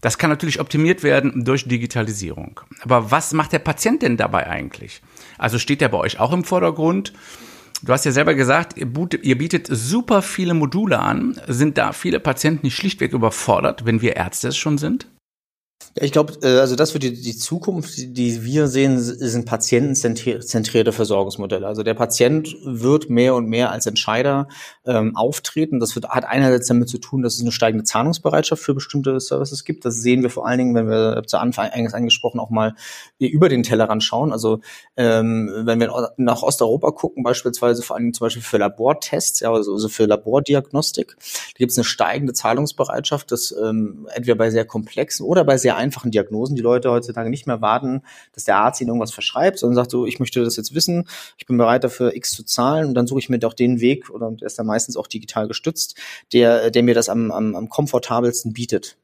Das 0.00 0.16
kann 0.16 0.30
natürlich 0.30 0.58
optimiert 0.58 1.02
werden 1.02 1.44
durch 1.44 1.68
Digitalisierung. 1.68 2.60
Aber 2.80 3.10
was 3.10 3.34
macht 3.34 3.52
der 3.52 3.58
Patient 3.58 4.00
denn 4.00 4.16
dabei 4.16 4.46
eigentlich? 4.46 5.02
Also 5.36 5.58
steht 5.58 5.82
der 5.82 5.90
bei 5.90 5.98
euch 5.98 6.18
auch 6.18 6.32
im 6.32 6.44
Vordergrund? 6.44 7.12
Du 7.82 7.92
hast 7.92 8.06
ja 8.06 8.12
selber 8.12 8.32
gesagt, 8.32 8.78
ihr 8.78 9.36
bietet 9.36 9.66
super 9.70 10.22
viele 10.22 10.54
Module 10.54 10.98
an. 10.98 11.38
Sind 11.46 11.76
da 11.76 11.92
viele 11.92 12.20
Patienten 12.20 12.64
nicht 12.64 12.76
schlichtweg 12.76 13.12
überfordert, 13.12 13.84
wenn 13.84 14.00
wir 14.00 14.16
Ärzte 14.16 14.48
es 14.48 14.56
schon 14.56 14.78
sind? 14.78 15.08
Ich 15.94 16.12
glaube, 16.12 16.34
äh, 16.42 16.58
also 16.58 16.76
das 16.76 16.94
wird 16.94 17.02
die, 17.02 17.20
die 17.20 17.36
Zukunft, 17.36 17.94
die 17.96 18.44
wir 18.44 18.68
sehen, 18.68 18.98
sind 18.98 19.44
patientenzentrierte 19.44 20.92
Versorgungsmodelle. 20.92 21.66
Also 21.66 21.82
der 21.82 21.94
Patient 21.94 22.56
wird 22.64 23.10
mehr 23.10 23.34
und 23.34 23.46
mehr 23.46 23.70
als 23.70 23.86
Entscheider 23.86 24.48
ähm, 24.86 25.16
auftreten. 25.16 25.80
Das 25.80 25.94
wird, 25.94 26.08
hat 26.08 26.24
einerseits 26.24 26.66
damit 26.66 26.88
zu 26.88 26.98
tun, 26.98 27.22
dass 27.22 27.34
es 27.34 27.42
eine 27.42 27.52
steigende 27.52 27.84
Zahlungsbereitschaft 27.84 28.62
für 28.62 28.74
bestimmte 28.74 29.20
Services 29.20 29.64
gibt. 29.64 29.84
Das 29.84 29.96
sehen 29.96 30.22
wir 30.22 30.30
vor 30.30 30.46
allen 30.46 30.58
Dingen, 30.58 30.74
wenn 30.74 30.88
wir 30.88 31.22
zu 31.26 31.38
Anfang 31.38 31.70
eingangs 31.70 31.94
angesprochen 31.94 32.40
auch 32.40 32.50
mal 32.50 32.74
über 33.18 33.48
den 33.48 33.62
Tellerrand 33.62 34.02
schauen. 34.02 34.32
Also 34.32 34.60
ähm, 34.96 35.50
wenn 35.64 35.78
wir 35.80 36.12
nach 36.16 36.42
Osteuropa 36.42 36.90
gucken, 36.92 37.22
beispielsweise 37.22 37.82
vor 37.82 37.96
allen 37.96 38.04
Dingen 38.04 38.14
zum 38.14 38.26
Beispiel 38.26 38.42
für 38.42 38.58
Labortests, 38.58 39.40
ja, 39.40 39.52
also, 39.52 39.74
also 39.74 39.88
für 39.88 40.06
Labordiagnostik, 40.06 41.16
da 41.18 41.58
gibt 41.58 41.72
es 41.72 41.78
eine 41.78 41.84
steigende 41.84 42.32
Zahlungsbereitschaft, 42.32 43.30
das 43.30 43.52
ähm, 43.52 44.08
entweder 44.14 44.36
bei 44.36 44.50
sehr 44.50 44.64
komplexen 44.64 45.26
oder 45.26 45.44
bei 45.44 45.56
sehr 45.56 45.71
einfachen 45.76 46.10
Diagnosen 46.10 46.56
die 46.56 46.62
Leute 46.62 46.90
heutzutage 46.90 47.30
nicht 47.30 47.46
mehr 47.46 47.60
warten, 47.60 48.02
dass 48.32 48.44
der 48.44 48.56
Arzt 48.56 48.80
ihnen 48.80 48.88
irgendwas 48.88 49.12
verschreibt, 49.12 49.58
sondern 49.58 49.76
sagt 49.76 49.90
so, 49.90 50.06
ich 50.06 50.20
möchte 50.20 50.42
das 50.42 50.56
jetzt 50.56 50.74
wissen, 50.74 51.08
ich 51.38 51.46
bin 51.46 51.56
bereit 51.56 51.84
dafür 51.84 52.14
X 52.14 52.30
zu 52.30 52.44
zahlen 52.44 52.88
und 52.88 52.94
dann 52.94 53.06
suche 53.06 53.20
ich 53.20 53.28
mir 53.28 53.38
doch 53.38 53.54
den 53.54 53.80
Weg, 53.80 54.10
oder 54.10 54.30
der 54.30 54.46
ist 54.46 54.58
dann 54.58 54.66
meistens 54.66 54.96
auch 54.96 55.06
digital 55.06 55.48
gestützt, 55.48 55.96
der, 56.32 56.70
der 56.70 56.82
mir 56.82 56.94
das 56.94 57.08
am, 57.08 57.30
am, 57.30 57.54
am 57.54 57.68
komfortabelsten 57.68 58.52
bietet. 58.52 58.96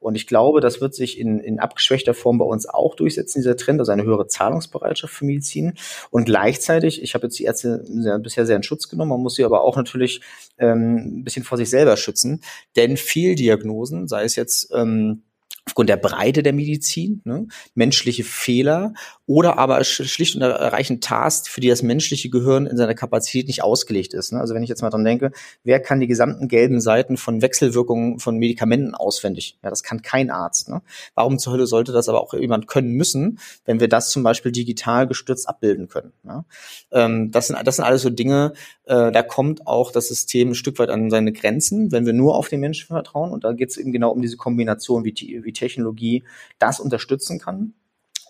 Und 0.00 0.14
ich 0.14 0.26
glaube, 0.26 0.60
das 0.60 0.80
wird 0.80 0.94
sich 0.94 1.18
in, 1.18 1.40
in 1.40 1.58
abgeschwächter 1.58 2.14
Form 2.14 2.38
bei 2.38 2.44
uns 2.44 2.68
auch 2.68 2.94
durchsetzen, 2.94 3.40
dieser 3.40 3.56
Trend, 3.56 3.80
also 3.80 3.92
eine 3.92 4.04
höhere 4.04 4.26
Zahlungsbereitschaft 4.26 5.12
für 5.12 5.24
Medizin. 5.24 5.74
Und 6.10 6.24
gleichzeitig, 6.24 7.02
ich 7.02 7.14
habe 7.14 7.26
jetzt 7.26 7.38
die 7.38 7.44
Ärzte 7.44 7.82
sehr, 7.84 8.18
bisher 8.18 8.46
sehr 8.46 8.56
in 8.56 8.62
Schutz 8.62 8.88
genommen, 8.88 9.10
man 9.10 9.20
muss 9.20 9.36
sie 9.36 9.44
aber 9.44 9.62
auch 9.62 9.76
natürlich 9.76 10.20
ähm, 10.58 11.20
ein 11.20 11.24
bisschen 11.24 11.44
vor 11.44 11.58
sich 11.58 11.70
selber 11.70 11.96
schützen, 11.96 12.42
denn 12.76 12.96
Fehldiagnosen, 12.96 14.08
sei 14.08 14.24
es 14.24 14.36
jetzt 14.36 14.70
ähm, 14.74 15.22
aufgrund 15.68 15.90
der 15.90 15.96
Breite 15.96 16.42
der 16.42 16.52
Medizin, 16.52 17.20
ne, 17.24 17.46
menschliche 17.74 18.24
Fehler 18.24 18.94
oder 19.28 19.58
aber 19.58 19.84
schlicht 19.84 20.36
und 20.36 20.40
erreichend 20.40 21.04
Tasks, 21.04 21.48
für 21.48 21.60
die 21.60 21.68
das 21.68 21.82
menschliche 21.82 22.30
Gehirn 22.30 22.66
in 22.66 22.78
seiner 22.78 22.94
Kapazität 22.94 23.46
nicht 23.46 23.62
ausgelegt 23.62 24.14
ist. 24.14 24.32
Ne? 24.32 24.40
Also 24.40 24.54
wenn 24.54 24.62
ich 24.62 24.70
jetzt 24.70 24.80
mal 24.80 24.88
dran 24.88 25.04
denke, 25.04 25.32
wer 25.64 25.80
kann 25.80 26.00
die 26.00 26.06
gesamten 26.06 26.48
gelben 26.48 26.80
Seiten 26.80 27.18
von 27.18 27.42
Wechselwirkungen 27.42 28.20
von 28.20 28.38
Medikamenten 28.38 28.94
auswendig? 28.94 29.58
Ja, 29.62 29.68
das 29.68 29.82
kann 29.82 30.00
kein 30.00 30.30
Arzt. 30.30 30.70
Ne? 30.70 30.80
Warum 31.14 31.38
zur 31.38 31.52
Hölle 31.52 31.66
sollte 31.66 31.92
das 31.92 32.08
aber 32.08 32.22
auch 32.22 32.32
jemand 32.32 32.68
können 32.68 32.92
müssen, 32.92 33.38
wenn 33.66 33.80
wir 33.80 33.88
das 33.88 34.08
zum 34.08 34.22
Beispiel 34.22 34.50
digital 34.50 35.06
gestürzt 35.06 35.46
abbilden 35.46 35.88
können? 35.88 36.14
Ne? 36.22 36.46
Ähm, 36.90 37.30
das, 37.30 37.48
sind, 37.48 37.58
das 37.66 37.76
sind 37.76 37.84
alles 37.84 38.00
so 38.00 38.08
Dinge, 38.08 38.54
äh, 38.86 39.12
da 39.12 39.22
kommt 39.22 39.66
auch 39.66 39.92
das 39.92 40.08
System 40.08 40.52
ein 40.52 40.54
Stück 40.54 40.78
weit 40.78 40.88
an 40.88 41.10
seine 41.10 41.32
Grenzen, 41.32 41.92
wenn 41.92 42.06
wir 42.06 42.14
nur 42.14 42.34
auf 42.34 42.48
den 42.48 42.60
Menschen 42.60 42.86
vertrauen. 42.86 43.30
Und 43.32 43.44
da 43.44 43.52
geht 43.52 43.68
es 43.68 43.76
eben 43.76 43.92
genau 43.92 44.10
um 44.10 44.22
diese 44.22 44.38
Kombination, 44.38 45.04
wie, 45.04 45.12
wie 45.44 45.52
Technologie 45.52 46.24
das 46.58 46.80
unterstützen 46.80 47.38
kann 47.38 47.74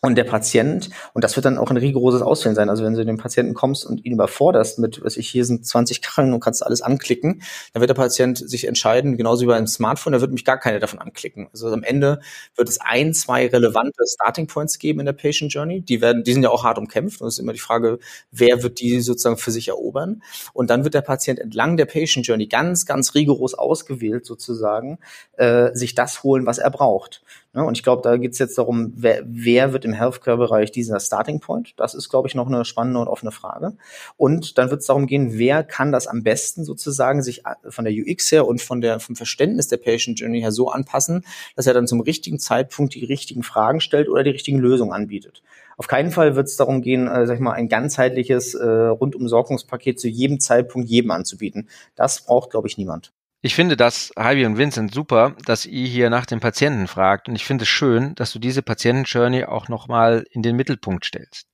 und 0.00 0.14
der 0.14 0.24
Patient, 0.24 0.90
und 1.12 1.24
das 1.24 1.34
wird 1.36 1.44
dann 1.44 1.58
auch 1.58 1.70
ein 1.70 1.76
rigoroses 1.76 2.22
Auswählen 2.22 2.54
sein. 2.54 2.70
Also 2.70 2.84
wenn 2.84 2.94
du 2.94 3.04
den 3.04 3.16
Patienten 3.16 3.54
kommst 3.54 3.84
und 3.84 4.04
ihn 4.04 4.12
überforderst 4.12 4.78
mit, 4.78 5.02
was 5.04 5.16
ich, 5.16 5.28
hier 5.28 5.44
sind 5.44 5.66
20 5.66 6.02
Kacheln 6.02 6.32
und 6.32 6.40
kannst 6.40 6.64
alles 6.64 6.82
anklicken, 6.82 7.42
dann 7.72 7.80
wird 7.80 7.90
der 7.90 7.94
Patient 7.94 8.38
sich 8.38 8.66
entscheiden, 8.66 9.16
genauso 9.16 9.42
wie 9.42 9.46
bei 9.46 9.56
einem 9.56 9.66
Smartphone, 9.66 10.12
da 10.12 10.20
wird 10.20 10.32
mich 10.32 10.44
gar 10.44 10.58
keine 10.58 10.78
davon 10.78 11.00
anklicken. 11.00 11.48
Also 11.52 11.68
am 11.68 11.82
Ende 11.82 12.20
wird 12.54 12.68
es 12.68 12.80
ein, 12.80 13.12
zwei 13.12 13.48
relevante 13.48 14.04
Starting 14.06 14.46
Points 14.46 14.78
geben 14.78 15.00
in 15.00 15.06
der 15.06 15.12
Patient 15.14 15.52
Journey. 15.52 15.80
Die 15.80 16.00
werden, 16.00 16.22
die 16.22 16.32
sind 16.32 16.42
ja 16.42 16.50
auch 16.50 16.64
hart 16.64 16.78
umkämpft. 16.78 17.20
Und 17.20 17.28
es 17.28 17.34
ist 17.34 17.40
immer 17.40 17.52
die 17.52 17.58
Frage, 17.58 17.98
wer 18.30 18.62
wird 18.62 18.80
die 18.80 19.00
sozusagen 19.00 19.36
für 19.36 19.50
sich 19.50 19.68
erobern? 19.68 20.22
Und 20.52 20.70
dann 20.70 20.84
wird 20.84 20.94
der 20.94 21.02
Patient 21.02 21.40
entlang 21.40 21.76
der 21.76 21.86
Patient 21.86 22.26
Journey 22.26 22.46
ganz, 22.46 22.86
ganz 22.86 23.14
rigoros 23.14 23.54
ausgewählt 23.54 24.26
sozusagen, 24.26 24.98
äh, 25.36 25.74
sich 25.74 25.94
das 25.94 26.22
holen, 26.22 26.46
was 26.46 26.58
er 26.58 26.70
braucht. 26.70 27.22
Ja, 27.54 27.62
und 27.62 27.78
ich 27.78 27.82
glaube, 27.82 28.02
da 28.02 28.18
geht 28.18 28.32
es 28.32 28.38
jetzt 28.38 28.58
darum, 28.58 28.92
wer, 28.94 29.22
wer 29.26 29.72
wird 29.72 29.86
im 29.86 29.94
Healthcare-Bereich 29.94 30.70
dieser 30.70 31.00
Starting 31.00 31.40
Point? 31.40 31.72
Das 31.78 31.94
ist, 31.94 32.10
glaube 32.10 32.28
ich, 32.28 32.34
noch 32.34 32.46
eine 32.46 32.66
spannende 32.66 33.00
und 33.00 33.08
offene 33.08 33.32
Frage. 33.32 33.74
Und 34.18 34.58
dann 34.58 34.70
wird 34.70 34.82
es 34.82 34.86
darum 34.86 35.06
gehen, 35.06 35.38
wer 35.38 35.64
kann 35.64 35.90
das 35.90 36.06
am 36.06 36.22
besten 36.22 36.64
sozusagen 36.64 37.22
sich 37.22 37.42
von 37.66 37.86
der 37.86 37.94
UX 37.94 38.30
her 38.30 38.46
und 38.46 38.60
von 38.60 38.82
der, 38.82 39.00
vom 39.00 39.16
Verständnis 39.16 39.68
der 39.68 39.78
Patient 39.78 40.20
Journey 40.20 40.40
her 40.40 40.52
so 40.52 40.68
anpassen, 40.68 41.24
dass 41.56 41.66
er 41.66 41.72
dann 41.72 41.86
zum 41.86 42.00
richtigen 42.00 42.38
Zeitpunkt 42.38 42.94
die 42.94 43.06
richtigen 43.06 43.42
Fragen 43.42 43.80
stellt 43.80 44.10
oder 44.10 44.22
die 44.22 44.30
richtigen 44.30 44.58
Lösungen 44.58 44.92
anbietet. 44.92 45.42
Auf 45.78 45.86
keinen 45.86 46.10
Fall 46.10 46.36
wird 46.36 46.48
es 46.48 46.56
darum 46.56 46.82
gehen, 46.82 47.08
äh, 47.08 47.26
sag 47.26 47.36
ich 47.36 47.40
mal, 47.40 47.52
ein 47.52 47.68
ganzheitliches 47.68 48.54
äh, 48.54 48.66
Rundumsorgungspaket 48.66 49.98
zu 49.98 50.08
jedem 50.08 50.38
Zeitpunkt 50.38 50.88
jedem 50.88 51.12
anzubieten. 51.12 51.68
Das 51.94 52.26
braucht, 52.26 52.50
glaube 52.50 52.68
ich, 52.68 52.76
niemand. 52.76 53.12
Ich 53.40 53.54
finde 53.54 53.76
das, 53.76 54.12
Heidi 54.18 54.44
und 54.46 54.58
Vincent, 54.58 54.92
super, 54.92 55.36
dass 55.44 55.64
ihr 55.64 55.86
hier 55.86 56.10
nach 56.10 56.26
dem 56.26 56.40
Patienten 56.40 56.88
fragt. 56.88 57.28
Und 57.28 57.36
ich 57.36 57.44
finde 57.44 57.62
es 57.62 57.68
schön, 57.68 58.16
dass 58.16 58.32
du 58.32 58.40
diese 58.40 58.62
Patienten-Journey 58.62 59.44
auch 59.44 59.68
nochmal 59.68 60.26
in 60.32 60.42
den 60.42 60.56
Mittelpunkt 60.56 61.04
stellst. 61.04 61.46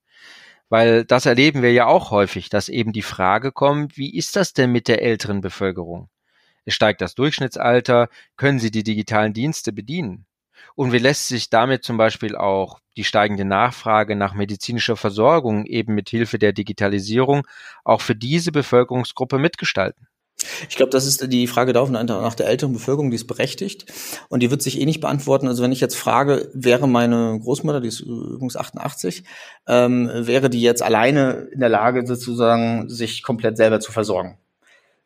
Weil 0.70 1.04
das 1.04 1.26
erleben 1.26 1.60
wir 1.62 1.72
ja 1.72 1.86
auch 1.86 2.10
häufig, 2.10 2.48
dass 2.48 2.70
eben 2.70 2.92
die 2.94 3.02
Frage 3.02 3.52
kommt, 3.52 3.98
wie 3.98 4.16
ist 4.16 4.34
das 4.34 4.54
denn 4.54 4.72
mit 4.72 4.88
der 4.88 5.02
älteren 5.02 5.42
Bevölkerung? 5.42 6.08
Es 6.64 6.74
steigt 6.74 7.02
das 7.02 7.14
Durchschnittsalter, 7.14 8.08
können 8.36 8.60
sie 8.60 8.70
die 8.70 8.82
digitalen 8.82 9.34
Dienste 9.34 9.72
bedienen? 9.72 10.26
Und 10.76 10.92
wie 10.92 10.98
lässt 10.98 11.28
sich 11.28 11.50
damit 11.50 11.84
zum 11.84 11.98
Beispiel 11.98 12.34
auch 12.34 12.80
die 12.96 13.04
steigende 13.04 13.44
Nachfrage 13.44 14.16
nach 14.16 14.32
medizinischer 14.32 14.96
Versorgung 14.96 15.66
eben 15.66 15.94
mit 15.94 16.08
Hilfe 16.08 16.38
der 16.38 16.54
Digitalisierung 16.54 17.46
auch 17.84 18.00
für 18.00 18.16
diese 18.16 18.52
Bevölkerungsgruppe 18.52 19.38
mitgestalten? 19.38 20.08
Ich 20.68 20.76
glaube, 20.76 20.90
das 20.90 21.06
ist 21.06 21.32
die 21.32 21.46
Frage 21.46 21.72
nach 21.72 22.34
der 22.34 22.46
älteren 22.46 22.72
Bevölkerung, 22.72 23.10
die 23.10 23.16
ist 23.16 23.26
berechtigt 23.26 23.86
und 24.28 24.42
die 24.42 24.50
wird 24.50 24.62
sich 24.62 24.80
eh 24.80 24.86
nicht 24.86 25.00
beantworten. 25.00 25.48
Also 25.48 25.62
wenn 25.62 25.72
ich 25.72 25.80
jetzt 25.80 25.96
frage, 25.96 26.50
wäre 26.52 26.88
meine 26.88 27.38
Großmutter, 27.42 27.80
die 27.80 27.88
ist 27.88 28.00
übrigens 28.00 28.56
88, 28.56 29.24
ähm, 29.68 30.10
wäre 30.12 30.50
die 30.50 30.62
jetzt 30.62 30.82
alleine 30.82 31.48
in 31.52 31.60
der 31.60 31.68
Lage 31.68 32.06
sozusagen, 32.06 32.88
sich 32.88 33.22
komplett 33.22 33.56
selber 33.56 33.80
zu 33.80 33.92
versorgen? 33.92 34.38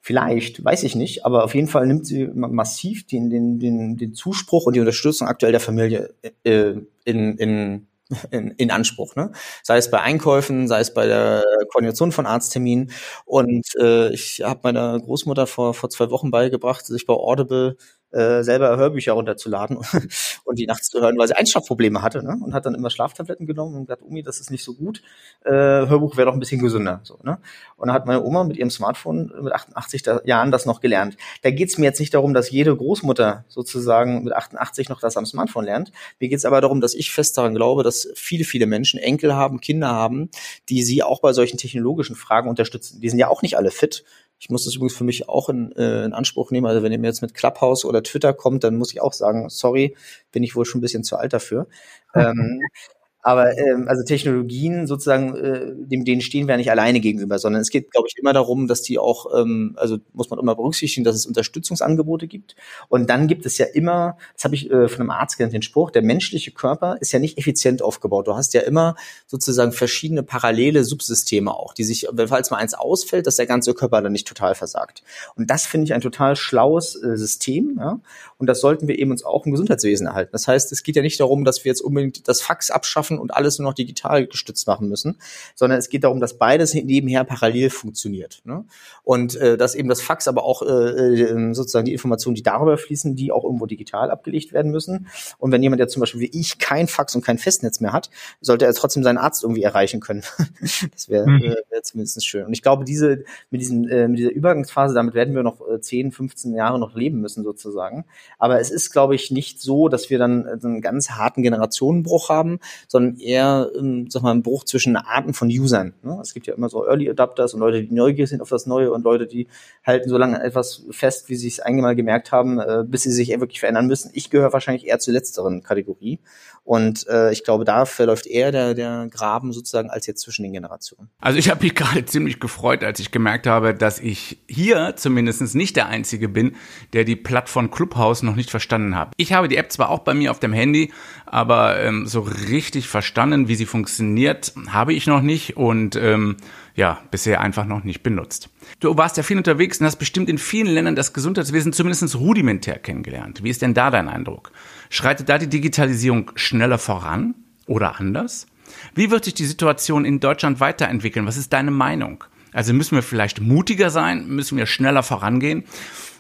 Vielleicht, 0.00 0.64
weiß 0.64 0.84
ich 0.84 0.94
nicht, 0.94 1.26
aber 1.26 1.44
auf 1.44 1.54
jeden 1.54 1.66
Fall 1.66 1.86
nimmt 1.86 2.06
sie 2.06 2.28
massiv 2.32 3.06
den, 3.06 3.30
den, 3.30 3.58
den, 3.58 3.96
den 3.96 4.14
Zuspruch 4.14 4.66
und 4.66 4.74
die 4.74 4.80
Unterstützung 4.80 5.28
aktuell 5.28 5.52
der 5.52 5.60
Familie 5.60 6.14
äh, 6.44 6.74
in, 7.04 7.36
in 7.36 7.86
in, 8.30 8.50
in 8.52 8.70
Anspruch, 8.70 9.14
ne? 9.16 9.32
Sei 9.62 9.76
es 9.78 9.90
bei 9.90 10.00
Einkäufen, 10.00 10.68
sei 10.68 10.80
es 10.80 10.94
bei 10.94 11.06
der 11.06 11.42
Koordination 11.72 12.12
von 12.12 12.26
Arztterminen. 12.26 12.90
Und 13.24 13.66
äh, 13.80 14.10
ich 14.12 14.42
habe 14.44 14.60
meiner 14.64 14.98
Großmutter 15.00 15.46
vor 15.46 15.74
vor 15.74 15.90
zwei 15.90 16.10
Wochen 16.10 16.30
beigebracht, 16.30 16.86
sich 16.86 17.06
bei 17.06 17.14
Audible 17.14 17.76
äh, 18.10 18.42
selber 18.42 18.76
Hörbücher 18.76 19.12
runterzuladen 19.12 19.78
und 20.44 20.58
die 20.58 20.66
nachts 20.66 20.88
zu 20.88 21.00
hören, 21.00 21.18
weil 21.18 21.28
sie 21.28 21.36
Einschlafprobleme 21.36 22.02
hatte 22.02 22.22
ne? 22.22 22.38
und 22.42 22.54
hat 22.54 22.66
dann 22.66 22.74
immer 22.74 22.90
Schlaftabletten 22.90 23.46
genommen 23.46 23.74
und 23.76 23.86
gesagt, 23.86 24.02
Umi, 24.02 24.22
das 24.22 24.40
ist 24.40 24.50
nicht 24.50 24.64
so 24.64 24.74
gut, 24.74 25.02
äh, 25.44 25.52
Hörbuch 25.52 26.16
wäre 26.16 26.26
doch 26.26 26.32
ein 26.32 26.40
bisschen 26.40 26.60
gesünder. 26.60 27.00
So, 27.02 27.18
ne? 27.22 27.38
Und 27.76 27.88
dann 27.88 27.94
hat 27.94 28.06
meine 28.06 28.22
Oma 28.22 28.44
mit 28.44 28.56
ihrem 28.56 28.70
Smartphone 28.70 29.32
mit 29.42 29.52
88 29.52 30.02
Jahren 30.24 30.50
das 30.50 30.66
noch 30.66 30.80
gelernt. 30.80 31.16
Da 31.42 31.50
geht 31.50 31.68
es 31.68 31.78
mir 31.78 31.84
jetzt 31.84 32.00
nicht 32.00 32.14
darum, 32.14 32.34
dass 32.34 32.50
jede 32.50 32.74
Großmutter 32.74 33.44
sozusagen 33.48 34.24
mit 34.24 34.32
88 34.32 34.88
noch 34.88 35.00
das 35.00 35.16
am 35.16 35.26
Smartphone 35.26 35.64
lernt. 35.64 35.92
Mir 36.18 36.28
geht 36.28 36.38
es 36.38 36.44
aber 36.44 36.60
darum, 36.60 36.80
dass 36.80 36.94
ich 36.94 37.10
fest 37.10 37.36
daran 37.36 37.54
glaube, 37.54 37.82
dass 37.82 38.08
viele, 38.14 38.44
viele 38.44 38.66
Menschen 38.66 38.98
Enkel 38.98 39.34
haben, 39.34 39.60
Kinder 39.60 39.88
haben, 39.88 40.30
die 40.68 40.82
sie 40.82 41.02
auch 41.02 41.20
bei 41.20 41.32
solchen 41.32 41.58
technologischen 41.58 42.16
Fragen 42.16 42.48
unterstützen. 42.48 43.00
Die 43.00 43.10
sind 43.10 43.18
ja 43.18 43.28
auch 43.28 43.42
nicht 43.42 43.56
alle 43.56 43.70
fit 43.70 44.04
ich 44.38 44.50
muss 44.50 44.64
das 44.64 44.74
übrigens 44.74 44.96
für 44.96 45.04
mich 45.04 45.28
auch 45.28 45.48
in, 45.48 45.72
äh, 45.72 46.04
in 46.04 46.12
Anspruch 46.12 46.50
nehmen. 46.50 46.66
Also 46.66 46.82
wenn 46.82 46.92
ihr 46.92 46.98
mir 46.98 47.08
jetzt 47.08 47.22
mit 47.22 47.34
Clubhouse 47.34 47.84
oder 47.84 48.02
Twitter 48.02 48.32
kommt, 48.32 48.64
dann 48.64 48.76
muss 48.76 48.92
ich 48.92 49.00
auch 49.00 49.12
sagen, 49.12 49.48
sorry, 49.48 49.96
bin 50.32 50.42
ich 50.42 50.54
wohl 50.54 50.64
schon 50.64 50.78
ein 50.78 50.82
bisschen 50.82 51.04
zu 51.04 51.16
alt 51.16 51.32
dafür. 51.32 51.66
ähm, 52.14 52.60
aber 53.22 53.58
ähm, 53.58 53.86
also 53.88 54.04
Technologien 54.04 54.86
sozusagen, 54.86 55.34
äh, 55.36 55.74
dem, 55.74 56.04
denen 56.04 56.20
stehen 56.20 56.46
wir 56.46 56.52
ja 56.52 56.56
nicht 56.56 56.70
alleine 56.70 57.00
gegenüber, 57.00 57.38
sondern 57.38 57.60
es 57.60 57.70
geht, 57.70 57.90
glaube 57.90 58.06
ich, 58.08 58.16
immer 58.16 58.32
darum, 58.32 58.68
dass 58.68 58.82
die 58.82 58.98
auch, 58.98 59.26
ähm, 59.36 59.74
also 59.76 59.98
muss 60.12 60.30
man 60.30 60.38
immer 60.38 60.54
berücksichtigen, 60.54 61.04
dass 61.04 61.16
es 61.16 61.26
Unterstützungsangebote 61.26 62.28
gibt. 62.28 62.54
Und 62.88 63.10
dann 63.10 63.26
gibt 63.26 63.44
es 63.44 63.58
ja 63.58 63.66
immer, 63.66 64.16
das 64.34 64.44
habe 64.44 64.54
ich 64.54 64.70
äh, 64.70 64.88
von 64.88 65.00
einem 65.00 65.10
Arzt 65.10 65.36
gelernt, 65.36 65.52
den 65.52 65.62
Spruch, 65.62 65.90
der 65.90 66.02
menschliche 66.02 66.52
Körper 66.52 66.96
ist 67.00 67.12
ja 67.12 67.18
nicht 67.18 67.38
effizient 67.38 67.82
aufgebaut. 67.82 68.28
Du 68.28 68.36
hast 68.36 68.54
ja 68.54 68.60
immer 68.60 68.94
sozusagen 69.26 69.72
verschiedene 69.72 70.22
parallele 70.22 70.84
Subsysteme 70.84 71.52
auch, 71.52 71.74
die 71.74 71.84
sich, 71.84 72.06
falls 72.26 72.50
mal 72.50 72.58
eins 72.58 72.74
ausfällt, 72.74 73.26
dass 73.26 73.36
der 73.36 73.46
ganze 73.46 73.74
Körper 73.74 74.00
dann 74.00 74.12
nicht 74.12 74.28
total 74.28 74.54
versagt. 74.54 75.02
Und 75.34 75.50
das 75.50 75.66
finde 75.66 75.86
ich 75.86 75.94
ein 75.94 76.00
total 76.00 76.36
schlaues 76.36 76.94
äh, 76.94 77.16
System. 77.16 77.76
Ja? 77.78 78.00
Und 78.36 78.46
das 78.46 78.60
sollten 78.60 78.86
wir 78.86 78.98
eben 78.98 79.10
uns 79.10 79.24
auch 79.24 79.44
im 79.44 79.52
Gesundheitswesen 79.52 80.06
erhalten. 80.06 80.30
Das 80.32 80.46
heißt, 80.46 80.70
es 80.70 80.82
geht 80.82 80.96
ja 80.96 81.02
nicht 81.02 81.18
darum, 81.18 81.44
dass 81.44 81.64
wir 81.64 81.70
jetzt 81.70 81.80
unbedingt 81.80 82.28
das 82.28 82.40
Fax 82.40 82.70
abschaffen, 82.70 83.07
abschaffen 83.08 83.18
und 83.18 83.34
alles 83.34 83.58
nur 83.58 83.68
noch 83.68 83.74
digital 83.74 84.26
gestützt 84.26 84.66
machen 84.66 84.88
müssen, 84.88 85.16
sondern 85.54 85.78
es 85.78 85.88
geht 85.88 86.04
darum, 86.04 86.20
dass 86.20 86.38
beides 86.38 86.74
nebenher 86.74 87.24
parallel 87.24 87.70
funktioniert. 87.70 88.40
Ne? 88.44 88.64
Und 89.04 89.36
äh, 89.36 89.56
dass 89.56 89.74
eben 89.74 89.88
das 89.88 90.02
Fax, 90.02 90.28
aber 90.28 90.44
auch 90.44 90.62
äh, 90.62 90.66
äh, 90.66 91.54
sozusagen 91.54 91.86
die 91.86 91.92
Informationen, 91.92 92.34
die 92.34 92.42
darüber 92.42 92.76
fließen, 92.76 93.16
die 93.16 93.32
auch 93.32 93.44
irgendwo 93.44 93.66
digital 93.66 94.10
abgelegt 94.10 94.52
werden 94.52 94.70
müssen. 94.70 95.08
Und 95.38 95.52
wenn 95.52 95.62
jemand, 95.62 95.80
der 95.80 95.88
zum 95.88 96.00
Beispiel 96.00 96.20
wie 96.20 96.38
ich 96.38 96.58
kein 96.58 96.88
Fax 96.88 97.14
und 97.14 97.24
kein 97.24 97.38
Festnetz 97.38 97.80
mehr 97.80 97.92
hat, 97.92 98.10
sollte 98.40 98.66
er 98.66 98.74
trotzdem 98.74 99.02
seinen 99.02 99.18
Arzt 99.18 99.42
irgendwie 99.42 99.62
erreichen 99.62 100.00
können. 100.00 100.22
das 100.92 101.08
wäre 101.08 101.28
mhm. 101.28 101.42
äh, 101.42 101.56
wär 101.70 101.82
zumindest 101.82 102.26
schön. 102.26 102.44
Und 102.44 102.52
ich 102.52 102.62
glaube, 102.62 102.84
diese 102.84 103.24
mit 103.50 103.60
diesen 103.60 103.88
äh, 103.88 104.08
mit 104.08 104.18
dieser 104.18 104.32
Übergangsphase, 104.32 104.94
damit 104.94 105.14
werden 105.14 105.34
wir 105.34 105.42
noch 105.42 105.60
äh, 105.68 105.80
10, 105.80 106.12
15 106.12 106.54
Jahre 106.54 106.78
noch 106.78 106.94
leben 106.94 107.20
müssen 107.20 107.44
sozusagen. 107.44 108.04
Aber 108.38 108.60
es 108.60 108.70
ist, 108.70 108.90
glaube 108.90 109.14
ich, 109.14 109.30
nicht 109.30 109.60
so, 109.60 109.88
dass 109.88 110.10
wir 110.10 110.18
dann 110.18 110.46
äh, 110.46 110.58
einen 110.62 110.80
ganz 110.80 111.10
harten 111.10 111.42
Generationenbruch 111.42 112.28
haben, 112.28 112.58
sondern 112.88 112.97
eher, 113.18 113.70
ähm, 113.78 114.06
sag 114.10 114.22
mal, 114.22 114.30
einen 114.30 114.42
Bruch 114.42 114.64
zwischen 114.64 114.96
Arten 114.96 115.34
von 115.34 115.48
Usern. 115.48 115.94
Ne? 116.02 116.18
Es 116.22 116.34
gibt 116.34 116.46
ja 116.46 116.54
immer 116.54 116.68
so 116.68 116.86
Early 116.86 117.08
Adapters 117.08 117.54
und 117.54 117.60
Leute, 117.60 117.82
die 117.82 117.94
neugierig 117.94 118.30
sind 118.30 118.40
auf 118.40 118.48
das 118.48 118.66
Neue 118.66 118.92
und 118.92 119.04
Leute, 119.04 119.26
die 119.26 119.48
halten 119.84 120.08
so 120.08 120.18
lange 120.18 120.42
etwas 120.42 120.84
fest, 120.90 121.28
wie 121.28 121.36
sie 121.36 121.48
es 121.48 121.60
einmal 121.60 121.96
gemerkt 121.96 122.32
haben, 122.32 122.58
äh, 122.58 122.84
bis 122.86 123.02
sie 123.02 123.12
sich 123.12 123.28
wirklich 123.28 123.60
verändern 123.60 123.86
müssen. 123.86 124.10
Ich 124.14 124.30
gehöre 124.30 124.52
wahrscheinlich 124.52 124.86
eher 124.86 124.98
zur 124.98 125.14
letzteren 125.14 125.62
Kategorie. 125.62 126.20
Und 126.68 127.08
äh, 127.08 127.32
ich 127.32 127.44
glaube, 127.44 127.64
da 127.64 127.86
verläuft 127.86 128.26
eher 128.26 128.52
der, 128.52 128.74
der 128.74 129.08
Graben 129.10 129.54
sozusagen 129.54 129.88
als 129.88 130.06
jetzt 130.06 130.20
zwischen 130.20 130.42
den 130.42 130.52
Generationen. 130.52 131.08
Also 131.18 131.38
ich 131.38 131.48
habe 131.48 131.62
mich 131.62 131.74
gerade 131.74 132.04
ziemlich 132.04 132.40
gefreut, 132.40 132.84
als 132.84 133.00
ich 133.00 133.10
gemerkt 133.10 133.46
habe, 133.46 133.72
dass 133.74 133.98
ich 133.98 134.42
hier 134.48 134.92
zumindest 134.96 135.54
nicht 135.54 135.76
der 135.76 135.86
Einzige 135.86 136.28
bin, 136.28 136.56
der 136.92 137.04
die 137.04 137.16
Plattform 137.16 137.70
Clubhouse 137.70 138.22
noch 138.22 138.36
nicht 138.36 138.50
verstanden 138.50 138.96
hat. 138.96 139.12
Ich 139.16 139.32
habe 139.32 139.48
die 139.48 139.56
App 139.56 139.72
zwar 139.72 139.88
auch 139.88 140.00
bei 140.00 140.12
mir 140.12 140.30
auf 140.30 140.40
dem 140.40 140.52
Handy, 140.52 140.92
aber 141.24 141.80
ähm, 141.80 142.06
so 142.06 142.20
richtig 142.20 142.87
verstanden, 142.88 143.48
wie 143.48 143.54
sie 143.54 143.66
funktioniert, 143.66 144.52
habe 144.68 144.94
ich 144.94 145.06
noch 145.06 145.22
nicht 145.22 145.56
und 145.56 145.96
ähm, 145.96 146.36
ja, 146.74 146.98
bisher 147.10 147.40
einfach 147.40 147.64
noch 147.64 147.84
nicht 147.84 148.02
benutzt. 148.02 148.50
Du 148.80 148.96
warst 148.96 149.16
ja 149.16 149.22
viel 149.22 149.36
unterwegs 149.36 149.80
und 149.80 149.86
hast 149.86 149.96
bestimmt 149.96 150.28
in 150.28 150.38
vielen 150.38 150.68
Ländern 150.68 150.96
das 150.96 151.12
Gesundheitswesen 151.12 151.72
zumindest 151.72 152.16
rudimentär 152.16 152.78
kennengelernt. 152.78 153.42
Wie 153.42 153.50
ist 153.50 153.62
denn 153.62 153.74
da 153.74 153.90
dein 153.90 154.08
Eindruck? 154.08 154.52
Schreitet 154.90 155.28
da 155.28 155.38
die 155.38 155.48
Digitalisierung 155.48 156.32
schneller 156.34 156.78
voran 156.78 157.34
oder 157.66 157.98
anders? 157.98 158.46
Wie 158.94 159.10
wird 159.10 159.24
sich 159.24 159.34
die 159.34 159.46
Situation 159.46 160.04
in 160.04 160.20
Deutschland 160.20 160.60
weiterentwickeln? 160.60 161.26
Was 161.26 161.36
ist 161.36 161.52
deine 161.52 161.70
Meinung? 161.70 162.24
Also 162.52 162.72
müssen 162.72 162.94
wir 162.94 163.02
vielleicht 163.02 163.40
mutiger 163.40 163.90
sein? 163.90 164.26
Müssen 164.28 164.58
wir 164.58 164.66
schneller 164.66 165.02
vorangehen? 165.02 165.64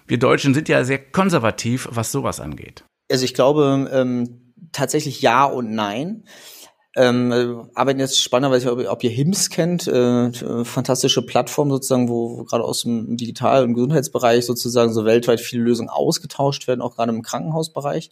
Wir 0.06 0.18
Deutschen 0.18 0.54
sind 0.54 0.68
ja 0.68 0.84
sehr 0.84 0.98
konservativ, 0.98 1.88
was 1.90 2.12
sowas 2.12 2.40
angeht. 2.40 2.84
Also 3.10 3.24
ich 3.24 3.34
glaube 3.34 3.90
ähm, 3.92 4.54
tatsächlich 4.72 5.22
ja 5.22 5.44
und 5.44 5.70
nein. 5.70 6.24
Ähm, 6.98 7.30
äh, 7.30 7.54
arbeiten 7.74 8.00
jetzt 8.00 8.20
spannend, 8.20 8.50
weil 8.50 8.58
ich 8.58 8.66
ob, 8.66 8.84
ob 8.88 9.04
ihr 9.04 9.10
HIMS 9.10 9.50
kennt, 9.50 9.86
äh, 9.86 10.32
fantastische 10.64 11.22
Plattform 11.22 11.70
sozusagen, 11.70 12.08
wo, 12.08 12.38
wo 12.38 12.44
gerade 12.44 12.64
aus 12.64 12.82
dem 12.82 13.16
Digital- 13.16 13.62
und 13.62 13.74
Gesundheitsbereich 13.74 14.44
sozusagen 14.44 14.92
so 14.92 15.04
weltweit 15.04 15.40
viele 15.40 15.62
Lösungen 15.62 15.90
ausgetauscht 15.90 16.66
werden, 16.66 16.80
auch 16.80 16.96
gerade 16.96 17.12
im 17.12 17.22
Krankenhausbereich. 17.22 18.10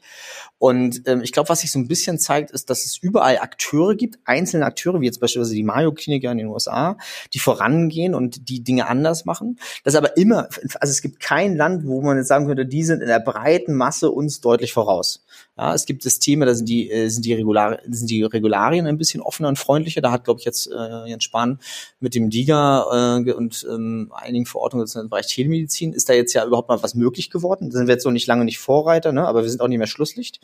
Und 0.59 1.03
ähm, 1.07 1.21
ich 1.23 1.33
glaube, 1.33 1.51
was 1.51 1.61
sich 1.61 1.71
so 1.71 1.79
ein 1.79 1.87
bisschen 1.87 2.19
zeigt, 2.19 2.51
ist, 2.51 2.71
dass 2.71 2.87
es 2.87 2.97
überall 2.97 3.39
Akteure 3.39 3.95
gibt, 3.95 4.19
einzelne 4.25 4.65
Akteure, 4.65 5.01
wie 5.01 5.07
jetzt 5.07 5.21
beispielsweise 5.21 5.55
die 5.55 5.63
Mayo-Klinik 5.63 6.25
in 6.25 6.39
den 6.39 6.47
USA, 6.47 6.97
die 7.35 7.39
vorangehen 7.39 8.15
und 8.15 8.49
die 8.49 8.65
Dinge 8.65 8.89
anders 8.89 9.27
machen. 9.27 9.59
Das 9.85 9.95
aber 9.95 10.17
immer, 10.17 10.49
also 10.81 10.91
es 10.91 11.03
gibt 11.03 11.21
kein 11.21 11.57
Land, 11.57 11.87
wo 11.87 12.01
man 12.01 12.17
jetzt 12.17 12.29
sagen 12.29 12.47
könnte, 12.47 12.65
die 12.65 12.85
sind 12.85 13.03
in 13.03 13.09
der 13.09 13.21
breiten 13.21 13.75
Masse 13.75 14.11
uns 14.11 14.41
deutlich 14.41 14.73
voraus. 14.73 15.25
Ja, 15.59 15.75
es 15.75 15.87
gibt 15.87 16.03
Systeme, 16.03 16.45
da 16.45 16.55
sind 16.55 16.69
die, 16.69 16.91
äh, 16.91 17.09
sind 17.09 17.25
die, 17.25 17.33
Regular, 17.33 17.79
sind 17.89 18.11
die 18.11 18.23
Regularien 18.23 18.87
ein 18.87 18.99
bisschen 18.99 19.23
offener 19.23 19.49
und 19.49 19.59
freundlicher. 19.59 20.03
Da 20.03 20.13
hat, 20.13 20.25
glaube 20.25 20.39
ich, 20.39 20.45
jetzt 20.45 20.71
äh, 20.71 21.09
Jens 21.09 21.25
Spahn 21.25 21.61
mit 21.99 22.15
dem 22.15 22.29
DIGA 22.29 23.21
äh, 23.27 23.33
und 23.33 23.67
ähm, 23.71 24.13
einigen 24.15 24.45
Verordnungen 24.45 24.87
im 24.95 25.09
Bereich 25.09 25.29
Telemedizin 25.29 25.95
ist 25.95 26.11
da 26.11 26.13
jetzt 26.13 26.35
ja 26.35 26.45
überhaupt 26.45 26.69
mal 26.69 26.83
was 26.83 26.95
möglich 26.95 27.31
geworden. 27.31 27.71
Da 27.71 27.79
sind 27.79 27.87
wir 27.87 27.95
jetzt 27.95 28.05
noch 28.05 28.13
nicht 28.13 28.27
lange 28.27 28.45
nicht 28.45 28.59
Vorreiter, 28.59 29.13
ne? 29.13 29.27
aber 29.27 29.43
wir 29.43 29.51
sind 29.51 29.63
auch 29.63 29.69
nicht 29.69 29.79
mehr 29.79 29.87
Schlusslicht. 29.87 30.41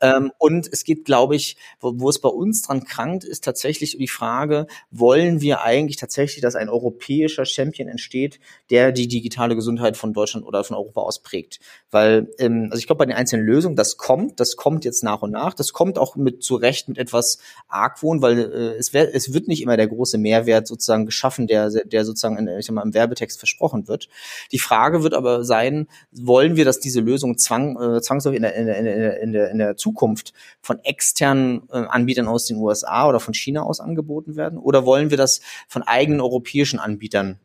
Ähm, 0.00 0.32
und 0.38 0.68
es 0.72 0.84
geht, 0.84 1.04
glaube 1.04 1.36
ich, 1.36 1.56
wo, 1.80 1.92
wo 1.96 2.08
es 2.08 2.20
bei 2.20 2.28
uns 2.28 2.62
dran 2.62 2.84
krankt, 2.84 3.24
ist 3.24 3.44
tatsächlich 3.44 3.96
die 3.98 4.08
Frage, 4.08 4.66
wollen 4.90 5.40
wir 5.40 5.62
eigentlich 5.62 5.96
tatsächlich, 5.96 6.40
dass 6.40 6.54
ein 6.54 6.68
europäischer 6.68 7.44
Champion 7.44 7.88
entsteht, 7.88 8.40
der 8.70 8.92
die 8.92 9.08
digitale 9.08 9.54
Gesundheit 9.54 9.96
von 9.96 10.12
Deutschland 10.12 10.46
oder 10.46 10.64
von 10.64 10.76
Europa 10.76 11.02
ausprägt? 11.02 11.60
Weil, 11.90 12.28
ähm, 12.38 12.68
also 12.70 12.78
ich 12.78 12.86
glaube, 12.86 13.00
bei 13.00 13.06
den 13.06 13.16
einzelnen 13.16 13.44
Lösungen, 13.44 13.76
das 13.76 13.96
kommt, 13.96 14.40
das 14.40 14.56
kommt 14.56 14.84
jetzt 14.84 15.04
nach 15.04 15.22
und 15.22 15.30
nach, 15.30 15.54
das 15.54 15.72
kommt 15.72 15.98
auch 15.98 16.16
mit 16.16 16.42
zu 16.42 16.56
Recht 16.56 16.88
mit 16.88 16.98
etwas 16.98 17.38
Argwohn, 17.68 18.22
weil 18.22 18.38
äh, 18.38 18.78
es, 18.78 18.92
wär, 18.92 19.14
es 19.14 19.34
wird 19.34 19.48
nicht 19.48 19.62
immer 19.62 19.76
der 19.76 19.88
große 19.88 20.18
Mehrwert 20.18 20.66
sozusagen 20.66 21.06
geschaffen, 21.06 21.46
der, 21.46 21.70
der 21.70 22.04
sozusagen 22.04 22.38
in, 22.38 22.48
ich 22.58 22.66
sag 22.66 22.74
mal, 22.74 22.82
im 22.82 22.94
Werbetext 22.94 23.38
versprochen 23.38 23.88
wird. 23.88 24.08
Die 24.52 24.58
Frage 24.58 25.02
wird 25.02 25.14
aber 25.14 25.44
sein, 25.44 25.88
wollen 26.12 26.56
wir, 26.56 26.64
dass 26.64 26.80
diese 26.80 27.00
Lösung 27.00 27.36
zwang, 27.36 27.76
äh, 27.76 28.00
zwangsläufig 28.00 28.36
in 28.36 28.42
der, 28.42 28.54
in 28.54 28.66
der, 28.66 29.20
in 29.20 29.32
der, 29.32 29.50
in 29.50 29.58
der 29.58 29.76
Zukunft 29.76 29.89
Zukunft 29.90 30.32
von 30.62 30.78
externen 30.84 31.68
äh, 31.70 31.78
Anbietern 31.78 32.28
aus 32.28 32.46
den 32.46 32.56
USA 32.56 33.08
oder 33.08 33.20
von 33.20 33.34
China 33.34 33.62
aus 33.62 33.80
angeboten 33.80 34.36
werden? 34.36 34.58
Oder 34.58 34.86
wollen 34.86 35.10
wir 35.10 35.16
das 35.16 35.40
von 35.68 35.82
eigenen 35.82 36.20
europäischen 36.20 36.78
Anbietern 36.78 37.38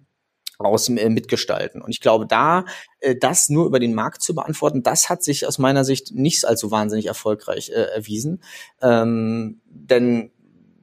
aus 0.57 0.87
äh, 0.89 1.09
mitgestalten. 1.09 1.81
Und 1.81 1.91
ich 1.91 1.99
glaube, 1.99 2.25
da 2.25 2.65
äh, 2.99 3.15
das 3.15 3.49
nur 3.49 3.65
über 3.65 3.79
den 3.79 3.93
Markt 3.93 4.21
zu 4.21 4.33
beantworten, 4.33 4.83
das 4.83 5.09
hat 5.09 5.23
sich 5.23 5.45
aus 5.45 5.57
meiner 5.57 5.83
Sicht 5.83 6.13
nicht 6.13 6.45
als 6.45 6.61
so 6.61 6.71
wahnsinnig 6.71 7.07
erfolgreich 7.07 7.69
äh, 7.69 7.93
erwiesen. 7.93 8.41
Ähm, 8.81 9.61
denn 9.65 10.31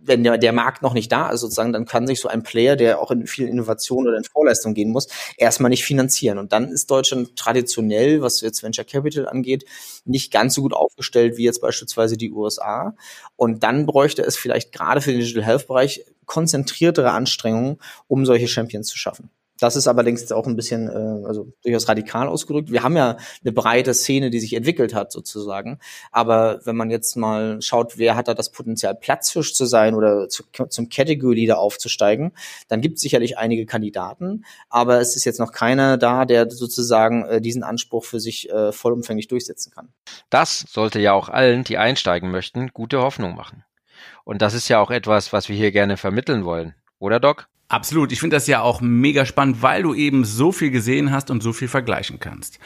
wenn 0.04 0.24
der, 0.24 0.38
der 0.38 0.52
Markt 0.52 0.82
noch 0.82 0.94
nicht 0.94 1.10
da 1.12 1.30
ist, 1.30 1.40
sozusagen, 1.40 1.72
dann 1.72 1.86
kann 1.86 2.06
sich 2.06 2.20
so 2.20 2.28
ein 2.28 2.42
Player, 2.42 2.76
der 2.76 3.00
auch 3.00 3.10
in 3.10 3.26
viel 3.26 3.48
Innovation 3.48 4.06
oder 4.06 4.16
in 4.16 4.24
Vorleistung 4.24 4.74
gehen 4.74 4.90
muss, 4.90 5.08
erstmal 5.36 5.70
nicht 5.70 5.84
finanzieren. 5.84 6.38
Und 6.38 6.52
dann 6.52 6.68
ist 6.68 6.90
Deutschland 6.90 7.36
traditionell, 7.36 8.22
was 8.22 8.40
jetzt 8.40 8.62
Venture 8.62 8.84
Capital 8.84 9.28
angeht, 9.28 9.64
nicht 10.04 10.32
ganz 10.32 10.54
so 10.54 10.62
gut 10.62 10.74
aufgestellt 10.74 11.36
wie 11.36 11.44
jetzt 11.44 11.60
beispielsweise 11.60 12.16
die 12.16 12.32
USA. 12.32 12.94
Und 13.36 13.62
dann 13.62 13.86
bräuchte 13.86 14.22
es 14.22 14.36
vielleicht 14.36 14.72
gerade 14.72 15.00
für 15.00 15.12
den 15.12 15.20
Digital 15.20 15.44
Health 15.44 15.66
Bereich 15.66 16.04
konzentriertere 16.26 17.10
Anstrengungen, 17.10 17.78
um 18.08 18.26
solche 18.26 18.48
Champions 18.48 18.88
zu 18.88 18.98
schaffen. 18.98 19.30
Das 19.62 19.76
ist 19.76 19.86
allerdings 19.86 20.32
auch 20.32 20.48
ein 20.48 20.56
bisschen, 20.56 20.88
äh, 20.88 21.26
also 21.26 21.52
durchaus 21.62 21.88
radikal 21.88 22.26
ausgedrückt. 22.26 22.72
Wir 22.72 22.82
haben 22.82 22.96
ja 22.96 23.16
eine 23.42 23.52
breite 23.52 23.94
Szene, 23.94 24.30
die 24.30 24.40
sich 24.40 24.54
entwickelt 24.54 24.92
hat, 24.92 25.12
sozusagen. 25.12 25.78
Aber 26.10 26.60
wenn 26.64 26.74
man 26.74 26.90
jetzt 26.90 27.16
mal 27.16 27.62
schaut, 27.62 27.96
wer 27.96 28.16
hat 28.16 28.26
da 28.26 28.34
das 28.34 28.50
Potenzial, 28.50 28.96
Platzfisch 28.96 29.54
zu 29.54 29.64
sein 29.64 29.94
oder 29.94 30.28
zu, 30.28 30.42
zum 30.68 30.88
Category 30.88 31.36
Leader 31.36 31.60
aufzusteigen, 31.60 32.32
dann 32.66 32.80
gibt 32.80 32.96
es 32.96 33.02
sicherlich 33.02 33.38
einige 33.38 33.64
Kandidaten. 33.64 34.44
Aber 34.68 35.00
es 35.00 35.14
ist 35.14 35.24
jetzt 35.24 35.38
noch 35.38 35.52
keiner 35.52 35.96
da, 35.96 36.24
der 36.24 36.50
sozusagen 36.50 37.24
äh, 37.26 37.40
diesen 37.40 37.62
Anspruch 37.62 38.04
für 38.04 38.18
sich 38.18 38.50
äh, 38.50 38.72
vollumfänglich 38.72 39.28
durchsetzen 39.28 39.72
kann. 39.72 39.90
Das 40.28 40.66
sollte 40.68 40.98
ja 40.98 41.12
auch 41.12 41.28
allen, 41.28 41.62
die 41.62 41.78
einsteigen 41.78 42.32
möchten, 42.32 42.72
gute 42.72 43.00
Hoffnung 43.00 43.36
machen. 43.36 43.64
Und 44.24 44.42
das 44.42 44.54
ist 44.54 44.68
ja 44.68 44.80
auch 44.80 44.90
etwas, 44.90 45.32
was 45.32 45.48
wir 45.48 45.54
hier 45.54 45.70
gerne 45.70 45.96
vermitteln 45.96 46.44
wollen. 46.44 46.74
Oder 46.98 47.20
Doc? 47.20 47.48
Absolut. 47.72 48.12
Ich 48.12 48.20
finde 48.20 48.36
das 48.36 48.46
ja 48.46 48.60
auch 48.60 48.82
mega 48.82 49.24
spannend, 49.24 49.62
weil 49.62 49.82
du 49.82 49.94
eben 49.94 50.26
so 50.26 50.52
viel 50.52 50.70
gesehen 50.70 51.10
hast 51.10 51.30
und 51.30 51.42
so 51.42 51.54
viel 51.54 51.68
vergleichen 51.68 52.20
kannst. 52.20 52.58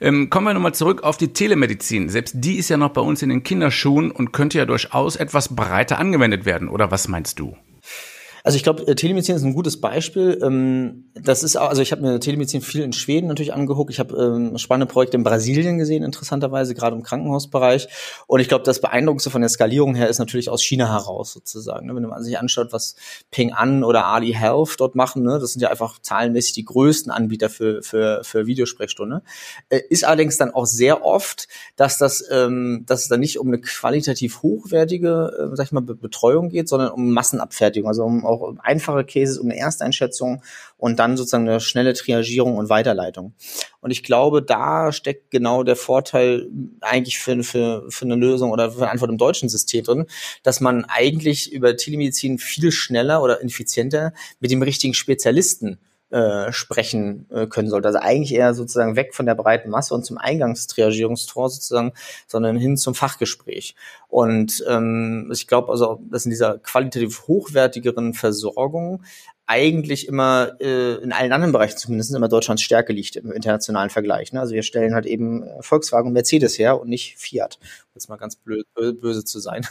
Ähm, 0.00 0.30
kommen 0.30 0.46
wir 0.46 0.54
nochmal 0.54 0.72
zurück 0.72 1.02
auf 1.02 1.16
die 1.16 1.32
Telemedizin. 1.32 2.08
Selbst 2.08 2.34
die 2.38 2.58
ist 2.58 2.68
ja 2.68 2.76
noch 2.76 2.90
bei 2.90 3.00
uns 3.00 3.22
in 3.22 3.28
den 3.28 3.42
Kinderschuhen 3.42 4.12
und 4.12 4.32
könnte 4.32 4.58
ja 4.58 4.64
durchaus 4.64 5.16
etwas 5.16 5.56
breiter 5.56 5.98
angewendet 5.98 6.44
werden. 6.44 6.68
Oder 6.68 6.92
was 6.92 7.08
meinst 7.08 7.40
du? 7.40 7.56
Also 8.44 8.56
ich 8.56 8.62
glaube, 8.62 8.86
äh, 8.86 8.94
Telemedizin 8.94 9.36
ist 9.36 9.44
ein 9.44 9.54
gutes 9.54 9.80
Beispiel. 9.80 10.38
Ähm, 10.42 11.10
das 11.14 11.42
ist 11.42 11.56
auch, 11.56 11.68
also 11.68 11.82
ich 11.82 11.92
habe 11.92 12.02
mir 12.02 12.18
Telemedizin 12.18 12.60
viel 12.60 12.82
in 12.82 12.92
Schweden 12.92 13.28
natürlich 13.28 13.52
angeguckt. 13.52 13.90
Ich 13.90 14.00
habe 14.00 14.16
ähm, 14.16 14.58
spannende 14.58 14.92
Projekte 14.92 15.16
in 15.16 15.22
Brasilien 15.22 15.78
gesehen, 15.78 16.02
interessanterweise, 16.02 16.74
gerade 16.74 16.96
im 16.96 17.02
Krankenhausbereich. 17.02 17.88
Und 18.26 18.40
ich 18.40 18.48
glaube, 18.48 18.64
das 18.64 18.80
Beeindruckendste 18.80 19.30
von 19.30 19.42
der 19.42 19.48
Skalierung 19.48 19.94
her 19.94 20.08
ist 20.08 20.18
natürlich 20.18 20.50
aus 20.50 20.62
China 20.62 20.88
heraus 20.88 21.32
sozusagen. 21.32 21.86
Ne? 21.86 21.94
Wenn 21.94 22.02
man 22.02 22.22
sich 22.22 22.38
anschaut, 22.38 22.72
was 22.72 22.96
Ping 23.30 23.52
An 23.52 23.84
oder 23.84 24.06
Ali 24.06 24.32
Health 24.32 24.74
dort 24.78 24.96
machen, 24.96 25.22
ne? 25.22 25.38
das 25.38 25.52
sind 25.52 25.62
ja 25.62 25.70
einfach 25.70 26.00
zahlenmäßig 26.00 26.54
die 26.54 26.64
größten 26.64 27.12
Anbieter 27.12 27.48
für, 27.48 27.82
für, 27.82 28.24
für 28.24 28.46
Videosprechstunde. 28.46 29.22
Äh, 29.68 29.80
ist 29.88 30.04
allerdings 30.04 30.36
dann 30.36 30.52
auch 30.52 30.66
sehr 30.66 31.04
oft, 31.04 31.46
dass 31.76 31.98
das, 31.98 32.24
ähm, 32.30 32.84
dass 32.86 33.02
es 33.02 33.08
dann 33.08 33.20
nicht 33.20 33.38
um 33.38 33.48
eine 33.48 33.60
qualitativ 33.60 34.42
hochwertige, 34.42 35.50
äh, 35.52 35.56
sag 35.56 35.66
ich 35.66 35.72
mal, 35.72 35.80
Betreuung 35.82 36.48
geht, 36.48 36.68
sondern 36.68 36.90
um 36.90 37.12
Massenabfertigung, 37.12 37.88
also 37.88 38.02
um 38.02 38.31
auch 38.32 38.54
einfache 38.62 39.04
Cases, 39.04 39.38
um 39.38 39.50
eine 39.50 39.58
Ersteinschätzung 39.58 40.42
und 40.76 40.98
dann 40.98 41.16
sozusagen 41.16 41.48
eine 41.48 41.60
schnelle 41.60 41.94
Triagierung 41.94 42.56
und 42.56 42.68
Weiterleitung. 42.68 43.34
Und 43.80 43.90
ich 43.90 44.02
glaube, 44.02 44.42
da 44.42 44.92
steckt 44.92 45.30
genau 45.30 45.62
der 45.62 45.76
Vorteil 45.76 46.48
eigentlich 46.80 47.18
für, 47.18 47.42
für, 47.42 47.84
für 47.88 48.04
eine 48.04 48.16
Lösung 48.16 48.50
oder 48.50 48.72
für 48.72 48.82
eine 48.82 48.90
Antwort 48.90 49.10
im 49.10 49.18
deutschen 49.18 49.48
System 49.48 49.84
drin, 49.84 50.06
dass 50.42 50.60
man 50.60 50.84
eigentlich 50.84 51.52
über 51.52 51.76
Telemedizin 51.76 52.38
viel 52.38 52.72
schneller 52.72 53.22
oder 53.22 53.42
effizienter 53.44 54.12
mit 54.40 54.50
dem 54.50 54.62
richtigen 54.62 54.94
Spezialisten 54.94 55.78
äh, 56.12 56.52
sprechen 56.52 57.26
äh, 57.30 57.46
können 57.46 57.68
sollte. 57.68 57.88
Also 57.88 57.98
eigentlich 57.98 58.34
eher 58.34 58.54
sozusagen 58.54 58.96
weg 58.96 59.14
von 59.14 59.26
der 59.26 59.34
breiten 59.34 59.70
Masse 59.70 59.94
und 59.94 60.04
zum 60.04 60.18
Eingangstriagierungstor 60.18 61.48
sozusagen, 61.50 61.92
sondern 62.26 62.56
hin 62.56 62.76
zum 62.76 62.94
Fachgespräch. 62.94 63.74
Und 64.08 64.62
ähm, 64.68 65.30
ich 65.32 65.46
glaube 65.46 65.72
also, 65.72 66.00
dass 66.10 66.26
in 66.26 66.30
dieser 66.30 66.58
qualitativ 66.58 67.26
hochwertigeren 67.26 68.14
Versorgung 68.14 69.02
eigentlich 69.46 70.08
immer 70.08 70.52
äh, 70.60 70.94
in 71.02 71.12
allen 71.12 71.32
anderen 71.32 71.52
Bereichen 71.52 71.76
zumindest 71.76 72.14
immer 72.14 72.28
Deutschlands 72.28 72.62
Stärke 72.62 72.92
liegt 72.92 73.16
im 73.16 73.32
internationalen 73.32 73.90
Vergleich. 73.90 74.32
Ne? 74.32 74.40
Also 74.40 74.54
wir 74.54 74.62
stellen 74.62 74.94
halt 74.94 75.04
eben 75.04 75.42
äh, 75.42 75.62
Volkswagen 75.62 76.08
und 76.08 76.12
Mercedes 76.14 76.58
her 76.58 76.80
und 76.80 76.88
nicht 76.88 77.18
Fiat, 77.18 77.58
jetzt 77.94 78.08
mal 78.08 78.16
ganz 78.16 78.36
blöd, 78.36 78.66
böse 78.74 79.24
zu 79.24 79.38
sein. 79.38 79.66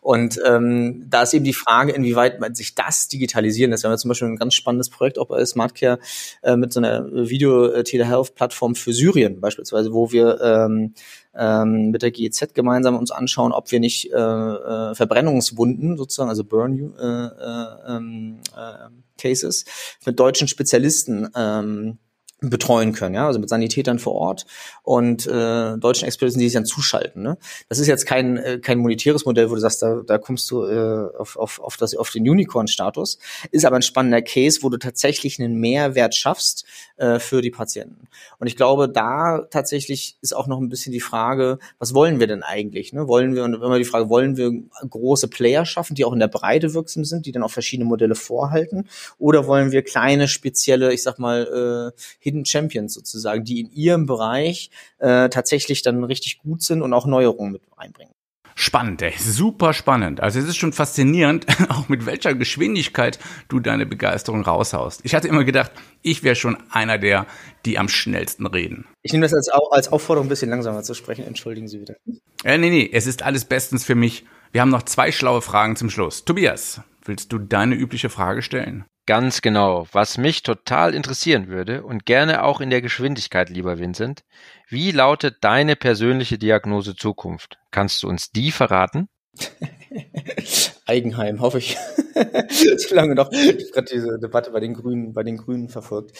Und 0.00 0.38
ähm, 0.46 1.04
da 1.08 1.22
ist 1.22 1.34
eben 1.34 1.44
die 1.44 1.52
Frage, 1.52 1.92
inwieweit 1.92 2.40
man 2.40 2.54
sich 2.54 2.74
das 2.74 3.08
digitalisieren 3.08 3.70
lässt. 3.70 3.82
Wir 3.82 3.88
haben 3.88 3.94
ja 3.94 3.98
zum 3.98 4.08
Beispiel 4.08 4.28
ein 4.28 4.36
ganz 4.36 4.54
spannendes 4.54 4.88
Projekt 4.88 5.18
auch 5.18 5.26
bei 5.26 5.44
SmartCare 5.44 5.98
äh, 6.42 6.56
mit 6.56 6.72
so 6.72 6.80
einer 6.80 7.06
Video-Telehealth-Plattform 7.10 8.74
für 8.74 8.92
Syrien 8.92 9.40
beispielsweise, 9.40 9.92
wo 9.92 10.12
wir 10.12 10.40
ähm, 10.40 10.94
ähm, 11.34 11.90
mit 11.90 12.02
der 12.02 12.10
GEZ 12.10 12.54
gemeinsam 12.54 12.96
uns 12.96 13.10
anschauen, 13.10 13.52
ob 13.52 13.70
wir 13.72 13.80
nicht 13.80 14.12
äh, 14.12 14.16
äh, 14.16 14.94
Verbrennungswunden 14.94 15.96
sozusagen, 15.96 16.30
also 16.30 16.44
Burn 16.44 16.94
äh, 16.98 17.26
äh, 17.26 17.96
ähm, 17.96 18.38
äh, 18.56 18.88
Cases 19.20 19.64
mit 20.04 20.20
deutschen 20.20 20.48
Spezialisten 20.48 21.28
ähm, 21.34 21.98
betreuen 22.50 22.92
können, 22.92 23.14
ja, 23.14 23.26
also 23.26 23.38
mit 23.38 23.48
Sanitätern 23.48 23.98
vor 23.98 24.14
Ort 24.14 24.46
und 24.82 25.26
äh, 25.26 25.76
deutschen 25.78 26.06
Experten, 26.06 26.38
die 26.38 26.46
sich 26.46 26.54
dann 26.54 26.66
zuschalten. 26.66 27.22
Ne? 27.22 27.38
Das 27.68 27.78
ist 27.78 27.86
jetzt 27.86 28.06
kein 28.06 28.36
äh, 28.36 28.58
kein 28.58 28.78
monetäres 28.78 29.24
Modell, 29.24 29.50
wo 29.50 29.54
du 29.54 29.60
sagst, 29.60 29.82
da, 29.82 30.02
da 30.06 30.18
kommst 30.18 30.50
du 30.50 30.64
äh, 30.64 31.08
auf, 31.16 31.36
auf, 31.36 31.60
auf, 31.60 31.76
das, 31.76 31.94
auf 31.94 32.10
den 32.10 32.28
Unicorn-Status, 32.28 33.18
ist 33.50 33.64
aber 33.64 33.76
ein 33.76 33.82
spannender 33.82 34.22
Case, 34.22 34.60
wo 34.62 34.68
du 34.68 34.78
tatsächlich 34.78 35.40
einen 35.40 35.58
Mehrwert 35.58 36.14
schaffst 36.14 36.64
äh, 36.96 37.18
für 37.18 37.42
die 37.42 37.50
Patienten. 37.50 38.08
Und 38.38 38.46
ich 38.46 38.56
glaube, 38.56 38.88
da 38.88 39.46
tatsächlich 39.50 40.16
ist 40.20 40.34
auch 40.34 40.46
noch 40.46 40.60
ein 40.60 40.68
bisschen 40.68 40.92
die 40.92 41.00
Frage, 41.00 41.58
was 41.78 41.94
wollen 41.94 42.20
wir 42.20 42.26
denn 42.26 42.42
eigentlich? 42.42 42.92
Ne? 42.92 43.08
Wollen 43.08 43.34
wir, 43.34 43.44
und 43.44 43.54
immer 43.54 43.78
die 43.78 43.84
Frage, 43.84 44.08
wollen 44.08 44.36
wir 44.36 44.52
große 44.88 45.28
Player 45.28 45.64
schaffen, 45.64 45.94
die 45.94 46.04
auch 46.04 46.12
in 46.12 46.20
der 46.20 46.28
Breite 46.28 46.74
wirksam 46.74 47.04
sind, 47.04 47.26
die 47.26 47.32
dann 47.32 47.42
auch 47.42 47.50
verschiedene 47.50 47.88
Modelle 47.88 48.14
vorhalten, 48.14 48.88
oder 49.18 49.46
wollen 49.46 49.70
wir 49.72 49.82
kleine, 49.82 50.28
spezielle, 50.28 50.92
ich 50.92 51.02
sag 51.02 51.18
mal, 51.18 51.92
äh, 51.92 52.00
Hidden 52.36 52.44
Champions 52.44 52.94
sozusagen, 52.94 53.44
die 53.44 53.60
in 53.60 53.70
ihrem 53.72 54.06
Bereich 54.06 54.70
äh, 54.98 55.28
tatsächlich 55.28 55.82
dann 55.82 56.04
richtig 56.04 56.38
gut 56.38 56.62
sind 56.62 56.82
und 56.82 56.92
auch 56.92 57.06
Neuerungen 57.06 57.52
mit 57.52 57.62
einbringen. 57.76 58.12
Spannend, 58.58 59.02
ey. 59.02 59.12
super 59.18 59.74
spannend. 59.74 60.22
Also 60.22 60.38
es 60.38 60.46
ist 60.46 60.56
schon 60.56 60.72
faszinierend, 60.72 61.46
auch 61.68 61.90
mit 61.90 62.06
welcher 62.06 62.34
Geschwindigkeit 62.34 63.18
du 63.48 63.60
deine 63.60 63.84
Begeisterung 63.84 64.42
raushaust. 64.42 65.02
Ich 65.04 65.14
hatte 65.14 65.28
immer 65.28 65.44
gedacht, 65.44 65.72
ich 66.00 66.22
wäre 66.22 66.36
schon 66.36 66.56
einer 66.70 66.96
der, 66.96 67.26
die 67.66 67.78
am 67.78 67.88
schnellsten 67.88 68.46
reden. 68.46 68.86
Ich 69.02 69.12
nehme 69.12 69.26
das 69.26 69.34
als, 69.34 69.50
als 69.70 69.92
Aufforderung, 69.92 70.26
ein 70.26 70.30
bisschen 70.30 70.48
langsamer 70.48 70.82
zu 70.82 70.94
sprechen. 70.94 71.26
Entschuldigen 71.26 71.68
Sie 71.68 71.80
wieder. 71.82 71.96
Äh, 72.44 72.56
nee, 72.56 72.70
nee, 72.70 72.90
es 72.90 73.06
ist 73.06 73.22
alles 73.22 73.44
bestens 73.44 73.84
für 73.84 73.94
mich. 73.94 74.24
Wir 74.52 74.62
haben 74.62 74.70
noch 74.70 74.84
zwei 74.84 75.12
schlaue 75.12 75.42
Fragen 75.42 75.76
zum 75.76 75.90
Schluss. 75.90 76.24
Tobias, 76.24 76.80
willst 77.04 77.32
du 77.32 77.38
deine 77.38 77.74
übliche 77.74 78.08
Frage 78.08 78.40
stellen? 78.40 78.86
Ganz 79.06 79.40
genau. 79.40 79.86
Was 79.92 80.18
mich 80.18 80.42
total 80.42 80.92
interessieren 80.92 81.46
würde 81.46 81.84
und 81.84 82.06
gerne 82.06 82.42
auch 82.42 82.60
in 82.60 82.70
der 82.70 82.82
Geschwindigkeit, 82.82 83.48
lieber 83.50 83.78
Vincent, 83.78 84.24
wie 84.68 84.90
lautet 84.90 85.36
deine 85.42 85.76
persönliche 85.76 86.38
Diagnose 86.38 86.96
Zukunft? 86.96 87.56
Kannst 87.70 88.02
du 88.02 88.08
uns 88.08 88.32
die 88.32 88.50
verraten? 88.50 89.08
Eigenheim, 90.86 91.40
hoffe 91.40 91.58
ich. 91.58 91.76
so 92.78 92.94
lange 92.96 93.14
noch. 93.14 93.30
Ich 93.30 93.46
habe 93.46 93.64
gerade 93.72 93.88
diese 93.92 94.18
Debatte 94.18 94.50
bei 94.50 94.60
den 94.60 94.74
Grünen, 94.74 95.12
bei 95.12 95.22
den 95.22 95.36
Grünen 95.36 95.68
verfolgt. 95.68 96.16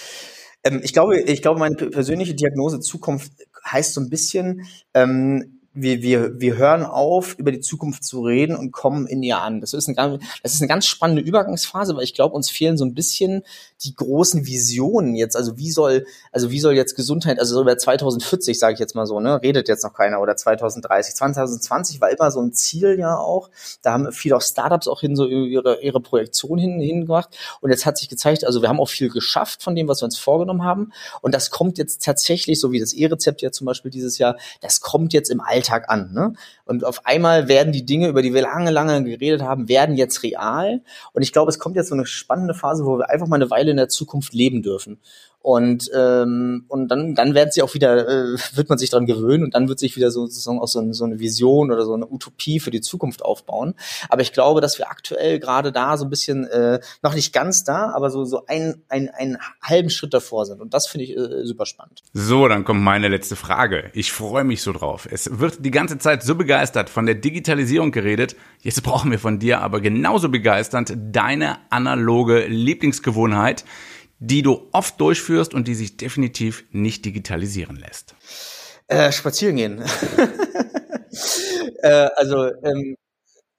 Ähm, 0.62 0.80
ich 0.84 0.92
glaube, 0.92 1.20
ich 1.20 1.42
glaube, 1.42 1.58
meine 1.58 1.74
persönliche 1.74 2.34
Diagnose 2.34 2.78
Zukunft 2.78 3.32
heißt 3.68 3.94
so 3.94 4.00
ein 4.00 4.10
bisschen, 4.10 4.66
ähm, 4.94 5.55
wir, 5.76 6.02
wir, 6.02 6.40
wir 6.40 6.56
hören 6.56 6.84
auf, 6.84 7.38
über 7.38 7.52
die 7.52 7.60
Zukunft 7.60 8.02
zu 8.02 8.22
reden 8.22 8.56
und 8.56 8.72
kommen 8.72 9.06
in 9.06 9.22
ihr 9.22 9.38
an. 9.38 9.60
Das 9.60 9.74
ist, 9.74 9.88
eine, 9.88 10.18
das 10.42 10.54
ist 10.54 10.60
eine 10.60 10.68
ganz 10.68 10.86
spannende 10.86 11.22
Übergangsphase, 11.22 11.94
weil 11.94 12.04
ich 12.04 12.14
glaube, 12.14 12.34
uns 12.34 12.50
fehlen 12.50 12.78
so 12.78 12.84
ein 12.84 12.94
bisschen 12.94 13.42
die 13.84 13.94
großen 13.94 14.46
Visionen 14.46 15.14
jetzt. 15.14 15.36
Also 15.36 15.58
wie 15.58 15.70
soll, 15.70 16.06
also 16.32 16.50
wie 16.50 16.60
soll 16.60 16.74
jetzt 16.74 16.96
Gesundheit, 16.96 17.38
also 17.38 17.54
so 17.54 17.60
über 17.60 17.76
2040, 17.76 18.58
sage 18.58 18.74
ich 18.74 18.80
jetzt 18.80 18.94
mal 18.94 19.06
so, 19.06 19.20
ne, 19.20 19.40
redet 19.42 19.68
jetzt 19.68 19.84
noch 19.84 19.92
keiner 19.92 20.20
oder 20.20 20.36
2030. 20.36 21.14
2020 21.14 22.00
war 22.00 22.10
immer 22.10 22.30
so 22.30 22.40
ein 22.40 22.52
Ziel 22.52 22.98
ja 22.98 23.16
auch. 23.16 23.50
Da 23.82 23.92
haben 23.92 24.12
viele 24.12 24.36
auch 24.36 24.42
Startups 24.42 24.88
auch 24.88 25.00
hin 25.00 25.14
so 25.14 25.26
ihre, 25.26 25.80
ihre 25.82 26.00
Projektion 26.00 26.58
hin, 26.58 26.80
hingemacht. 26.80 27.36
Und 27.60 27.70
jetzt 27.70 27.84
hat 27.84 27.98
sich 27.98 28.08
gezeigt, 28.08 28.44
also 28.44 28.62
wir 28.62 28.68
haben 28.68 28.80
auch 28.80 28.88
viel 28.88 29.10
geschafft 29.10 29.62
von 29.62 29.74
dem, 29.74 29.88
was 29.88 30.00
wir 30.00 30.06
uns 30.06 30.18
vorgenommen 30.18 30.64
haben. 30.64 30.92
Und 31.20 31.34
das 31.34 31.50
kommt 31.50 31.78
jetzt 31.78 32.02
tatsächlich, 32.02 32.60
so 32.60 32.72
wie 32.72 32.80
das 32.80 32.92
E-Rezept 32.92 33.42
ja 33.42 33.52
zum 33.52 33.66
Beispiel 33.66 33.90
dieses 33.90 34.18
Jahr, 34.18 34.36
das 34.60 34.80
kommt 34.80 35.12
jetzt 35.12 35.30
im 35.30 35.40
Alltag 35.40 35.90
an. 35.90 36.12
Ne? 36.12 36.32
Und 36.66 36.84
auf 36.84 37.06
einmal 37.06 37.48
werden 37.48 37.72
die 37.72 37.86
Dinge, 37.86 38.08
über 38.08 38.22
die 38.22 38.34
wir 38.34 38.42
lange, 38.42 38.70
lange 38.70 39.02
geredet 39.04 39.42
haben, 39.42 39.68
werden 39.68 39.96
jetzt 39.96 40.22
real. 40.22 40.82
Und 41.12 41.22
ich 41.22 41.32
glaube, 41.32 41.48
es 41.48 41.58
kommt 41.58 41.76
jetzt 41.76 41.88
so 41.88 41.94
eine 41.94 42.06
spannende 42.06 42.54
Phase, 42.54 42.84
wo 42.84 42.98
wir 42.98 43.08
einfach 43.08 43.28
mal 43.28 43.36
eine 43.36 43.50
Weile 43.50 43.70
in 43.70 43.76
der 43.76 43.88
Zukunft 43.88 44.34
leben 44.34 44.62
dürfen. 44.62 44.98
Und, 45.46 45.92
ähm, 45.94 46.64
und 46.66 46.88
dann, 46.88 47.14
dann 47.14 47.34
werden 47.34 47.52
sie 47.52 47.62
auch 47.62 47.72
wieder, 47.72 48.08
äh, 48.08 48.36
wird 48.54 48.68
man 48.68 48.78
sich 48.78 48.90
dran 48.90 49.06
gewöhnen 49.06 49.44
und 49.44 49.54
dann 49.54 49.68
wird 49.68 49.78
sich 49.78 49.94
wieder 49.94 50.10
sozusagen 50.10 50.58
auch 50.58 50.66
so, 50.66 50.92
so 50.92 51.04
eine 51.04 51.20
Vision 51.20 51.70
oder 51.70 51.84
so 51.84 51.94
eine 51.94 52.10
Utopie 52.10 52.58
für 52.58 52.72
die 52.72 52.80
Zukunft 52.80 53.22
aufbauen. 53.22 53.74
Aber 54.08 54.22
ich 54.22 54.32
glaube, 54.32 54.60
dass 54.60 54.76
wir 54.78 54.90
aktuell 54.90 55.38
gerade 55.38 55.70
da 55.70 55.96
so 55.98 56.06
ein 56.06 56.10
bisschen, 56.10 56.48
äh, 56.48 56.80
noch 57.00 57.14
nicht 57.14 57.32
ganz 57.32 57.62
da, 57.62 57.92
aber 57.94 58.10
so, 58.10 58.24
so 58.24 58.44
ein, 58.46 58.82
ein, 58.88 59.08
einen 59.08 59.38
halben 59.62 59.88
Schritt 59.88 60.14
davor 60.14 60.46
sind. 60.46 60.60
Und 60.60 60.74
das 60.74 60.88
finde 60.88 61.04
ich 61.04 61.16
äh, 61.16 61.44
super 61.44 61.64
spannend. 61.64 62.02
So, 62.12 62.48
dann 62.48 62.64
kommt 62.64 62.82
meine 62.82 63.06
letzte 63.06 63.36
Frage. 63.36 63.92
Ich 63.92 64.10
freue 64.10 64.42
mich 64.42 64.62
so 64.62 64.72
drauf. 64.72 65.06
Es 65.08 65.38
wird 65.38 65.64
die 65.64 65.70
ganze 65.70 65.98
Zeit 65.98 66.24
so 66.24 66.34
begeistert 66.34 66.90
von 66.90 67.06
der 67.06 67.14
Digitalisierung 67.14 67.92
geredet. 67.92 68.34
Jetzt 68.62 68.82
brauchen 68.82 69.12
wir 69.12 69.20
von 69.20 69.38
dir 69.38 69.60
aber 69.60 69.80
genauso 69.80 70.28
begeisternd 70.28 70.92
deine 71.12 71.58
analoge 71.70 72.48
Lieblingsgewohnheit 72.48 73.64
die 74.18 74.42
du 74.42 74.68
oft 74.72 75.00
durchführst 75.00 75.54
und 75.54 75.68
die 75.68 75.74
sich 75.74 75.96
definitiv 75.96 76.64
nicht 76.70 77.04
digitalisieren 77.04 77.76
lässt? 77.76 78.14
Äh, 78.88 79.12
spazieren 79.12 79.56
gehen. 79.56 79.82
äh, 81.82 82.08
also 82.16 82.46
ähm, 82.62 82.96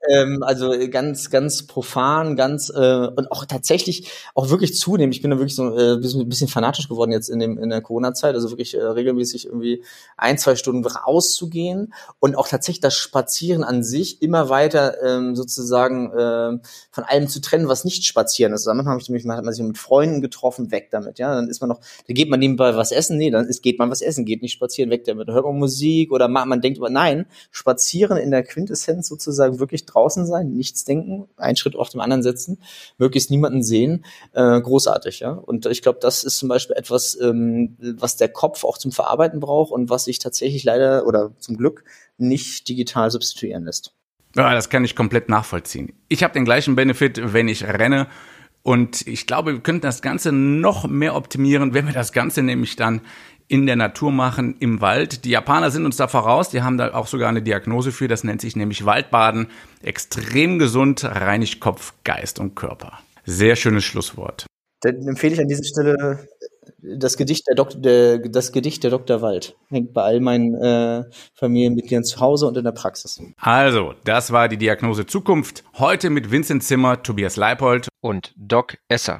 ähm, 0.10 0.44
also 0.44 0.74
ganz, 0.90 1.30
ganz 1.30 1.64
profan, 1.68 2.36
ganz 2.36 2.70
äh, 2.70 3.08
und 3.08 3.32
auch 3.32 3.46
tatsächlich 3.46 4.12
auch 4.36 4.50
wirklich 4.50 4.76
zunehmen. 4.76 5.12
Ich 5.12 5.22
bin 5.22 5.32
da 5.32 5.38
wirklich 5.38 5.56
so 5.56 5.78
äh, 5.78 5.94
ein 5.94 6.30
bisschen 6.30 6.48
fanatisch 6.48 6.88
geworden 6.88 7.12
jetzt 7.12 7.30
in 7.30 7.40
dem 7.40 7.58
in 7.58 7.70
der 7.70 7.82
Corona-Zeit, 7.82 8.36
also 8.36 8.50
wirklich 8.52 8.76
äh, 8.76 8.82
regelmäßig 8.82 9.46
irgendwie 9.46 9.84
ein, 10.18 10.38
zwei 10.38 10.56
Stunden 10.56 10.86
rauszugehen 10.86 11.94
und 12.20 12.38
auch 12.38 12.48
tatsächlich 12.48 12.82
das 12.82 12.96
Spazieren 12.96 13.64
an 13.64 13.84
sich 13.84 14.22
immer 14.22 14.50
weiter 14.50 15.02
ähm, 15.04 15.36
sozusagen 15.36 16.12
äh, 16.12 16.60
von 16.92 17.04
allem 17.04 17.28
zu 17.28 17.42
trennen, 17.42 17.68
was 17.68 17.86
nicht 17.86 18.06
Spazieren 18.06 18.54
ist. 18.54 18.66
Damit 18.66 18.86
habe 18.86 19.02
ich 19.02 19.10
mich, 19.10 19.26
hat 19.26 19.44
man 19.44 19.54
sich 19.54 19.66
mit 19.66 19.78
Freunden 19.78 20.22
getroffen, 20.22 20.72
weg 20.72 20.90
damit. 20.92 21.20
Ja, 21.20 21.34
dann 21.36 21.50
ist 21.50 21.62
man 21.62 21.70
noch, 21.70 21.80
da 22.08 22.14
geht 22.14 22.30
man 22.30 22.40
nebenbei 22.40 22.76
was 22.76 22.92
essen, 22.92 23.18
nee, 23.18 23.30
dann 23.30 23.48
ist, 23.48 23.62
geht 23.62 23.80
man 23.80 23.90
was 23.90 24.02
essen, 24.02 24.26
geht 24.26 24.42
nicht 24.42 24.54
spazieren, 24.54 24.90
weg 24.90 25.06
damit. 25.06 25.28
Da 25.28 25.34
hört 25.34 25.46
man 25.46 25.58
Musik 25.58 26.12
oder 26.12 26.28
man, 26.28 26.48
man 26.48 26.62
denkt 26.62 26.78
über, 26.78 26.90
nein, 26.90 27.26
spazieren 27.52 28.18
in 28.18 28.32
der 28.32 28.44
Quintessenz 28.44 29.08
sozusagen 29.08 29.60
wirklich 29.60 29.86
draußen 29.98 30.26
sein, 30.26 30.54
nichts 30.54 30.86
denken, 30.86 31.28
einen 31.38 31.58
Schritt 31.58 31.76
auf 31.76 31.90
dem 31.90 32.02
anderen 32.02 32.24
setzen, 32.24 32.60
möglichst 32.98 33.32
niemanden 33.32 33.64
sehen, 33.64 34.06
äh, 34.34 34.62
großartig, 34.62 35.20
ja. 35.20 35.32
Und 35.32 35.66
ich 35.66 35.82
glaube, 35.82 36.00
das 36.02 36.24
ist 36.24 36.38
zum 36.38 36.50
Beispiel 36.50 36.76
etwas, 36.76 37.20
ähm, 37.20 37.76
was 37.80 38.16
der 38.16 38.30
Kopf 38.30 38.64
auch 38.64 38.78
zum 38.78 38.92
Verarbeiten 38.92 39.40
braucht 39.40 39.72
und 39.72 39.90
was 39.90 40.06
sich 40.06 40.20
tatsächlich 40.20 40.64
leider 40.64 41.06
oder 41.08 41.32
zum 41.40 41.58
Glück 41.58 41.84
nicht 42.18 42.68
digital 42.70 43.10
substituieren 43.12 43.66
lässt. 43.66 43.94
Ja, 44.36 44.54
das 44.54 44.70
kann 44.70 44.86
ich 44.86 44.96
komplett 44.96 45.30
nachvollziehen. 45.30 45.94
Ich 46.10 46.24
habe 46.24 46.34
den 46.34 46.46
gleichen 46.46 46.76
Benefit, 46.76 47.34
wenn 47.34 47.48
ich 47.48 47.64
renne. 47.64 48.08
Und 48.62 49.08
ich 49.08 49.26
glaube, 49.26 49.54
wir 49.54 49.60
könnten 49.62 49.82
das 49.82 50.02
Ganze 50.02 50.32
noch 50.32 50.88
mehr 50.88 51.16
optimieren, 51.16 51.74
wenn 51.74 51.88
wir 51.88 51.94
das 51.94 52.12
Ganze 52.12 52.44
nämlich 52.44 52.76
dann 52.76 53.02
in 53.48 53.66
der 53.66 53.76
Natur 53.76 54.12
machen, 54.12 54.56
im 54.60 54.82
Wald. 54.82 55.26
Die 55.26 55.30
Japaner 55.30 55.72
sind 55.72 55.86
uns 55.86 55.98
da 55.98 56.08
voraus, 56.08 56.50
die 56.50 56.62
haben 56.62 56.78
da 56.78 56.94
auch 56.94 57.08
sogar 57.08 57.30
eine 57.30 57.42
Diagnose 57.42 57.92
für, 57.92 58.08
das 58.08 58.24
nennt 58.24 58.42
sich 58.42 58.56
nämlich 58.56 58.86
Waldbaden. 58.86 59.48
Extrem 59.82 60.60
gesund, 60.60 61.04
reinigt 61.04 61.60
Kopf, 61.60 61.94
Geist 62.04 62.40
und 62.40 62.56
Körper. 62.56 63.00
Sehr 63.26 63.56
schönes 63.56 63.84
Schlusswort. 63.84 64.46
Dann 64.82 65.08
empfehle 65.08 65.34
ich 65.34 65.40
an 65.40 65.48
dieser 65.48 65.64
Stelle 65.64 66.28
das 66.82 67.18
Gedicht 67.18 67.48
der, 67.48 67.56
Dok 67.56 67.70
der, 67.82 68.20
das 68.20 68.52
Gedicht 68.52 68.84
der 68.84 68.92
Dr. 68.92 69.22
Wald. 69.22 69.56
Hängt 69.70 69.94
bei 69.94 70.04
all 70.04 70.20
meinen 70.20 70.54
äh, 70.56 71.04
Familienmitgliedern 71.34 72.04
zu 72.04 72.20
Hause 72.20 72.48
und 72.48 72.58
in 72.58 72.64
der 72.64 72.72
Praxis. 72.72 73.20
Also, 73.38 73.94
das 74.04 74.32
war 74.32 74.48
die 74.48 74.58
Diagnose 74.58 75.06
Zukunft. 75.06 75.64
Heute 75.78 76.10
mit 76.10 76.32
Vincent 76.32 76.64
Zimmer, 76.64 77.02
Tobias 77.02 77.36
Leipold 77.36 77.88
und 78.02 78.34
Doc 78.38 78.78
Esser. 78.88 79.20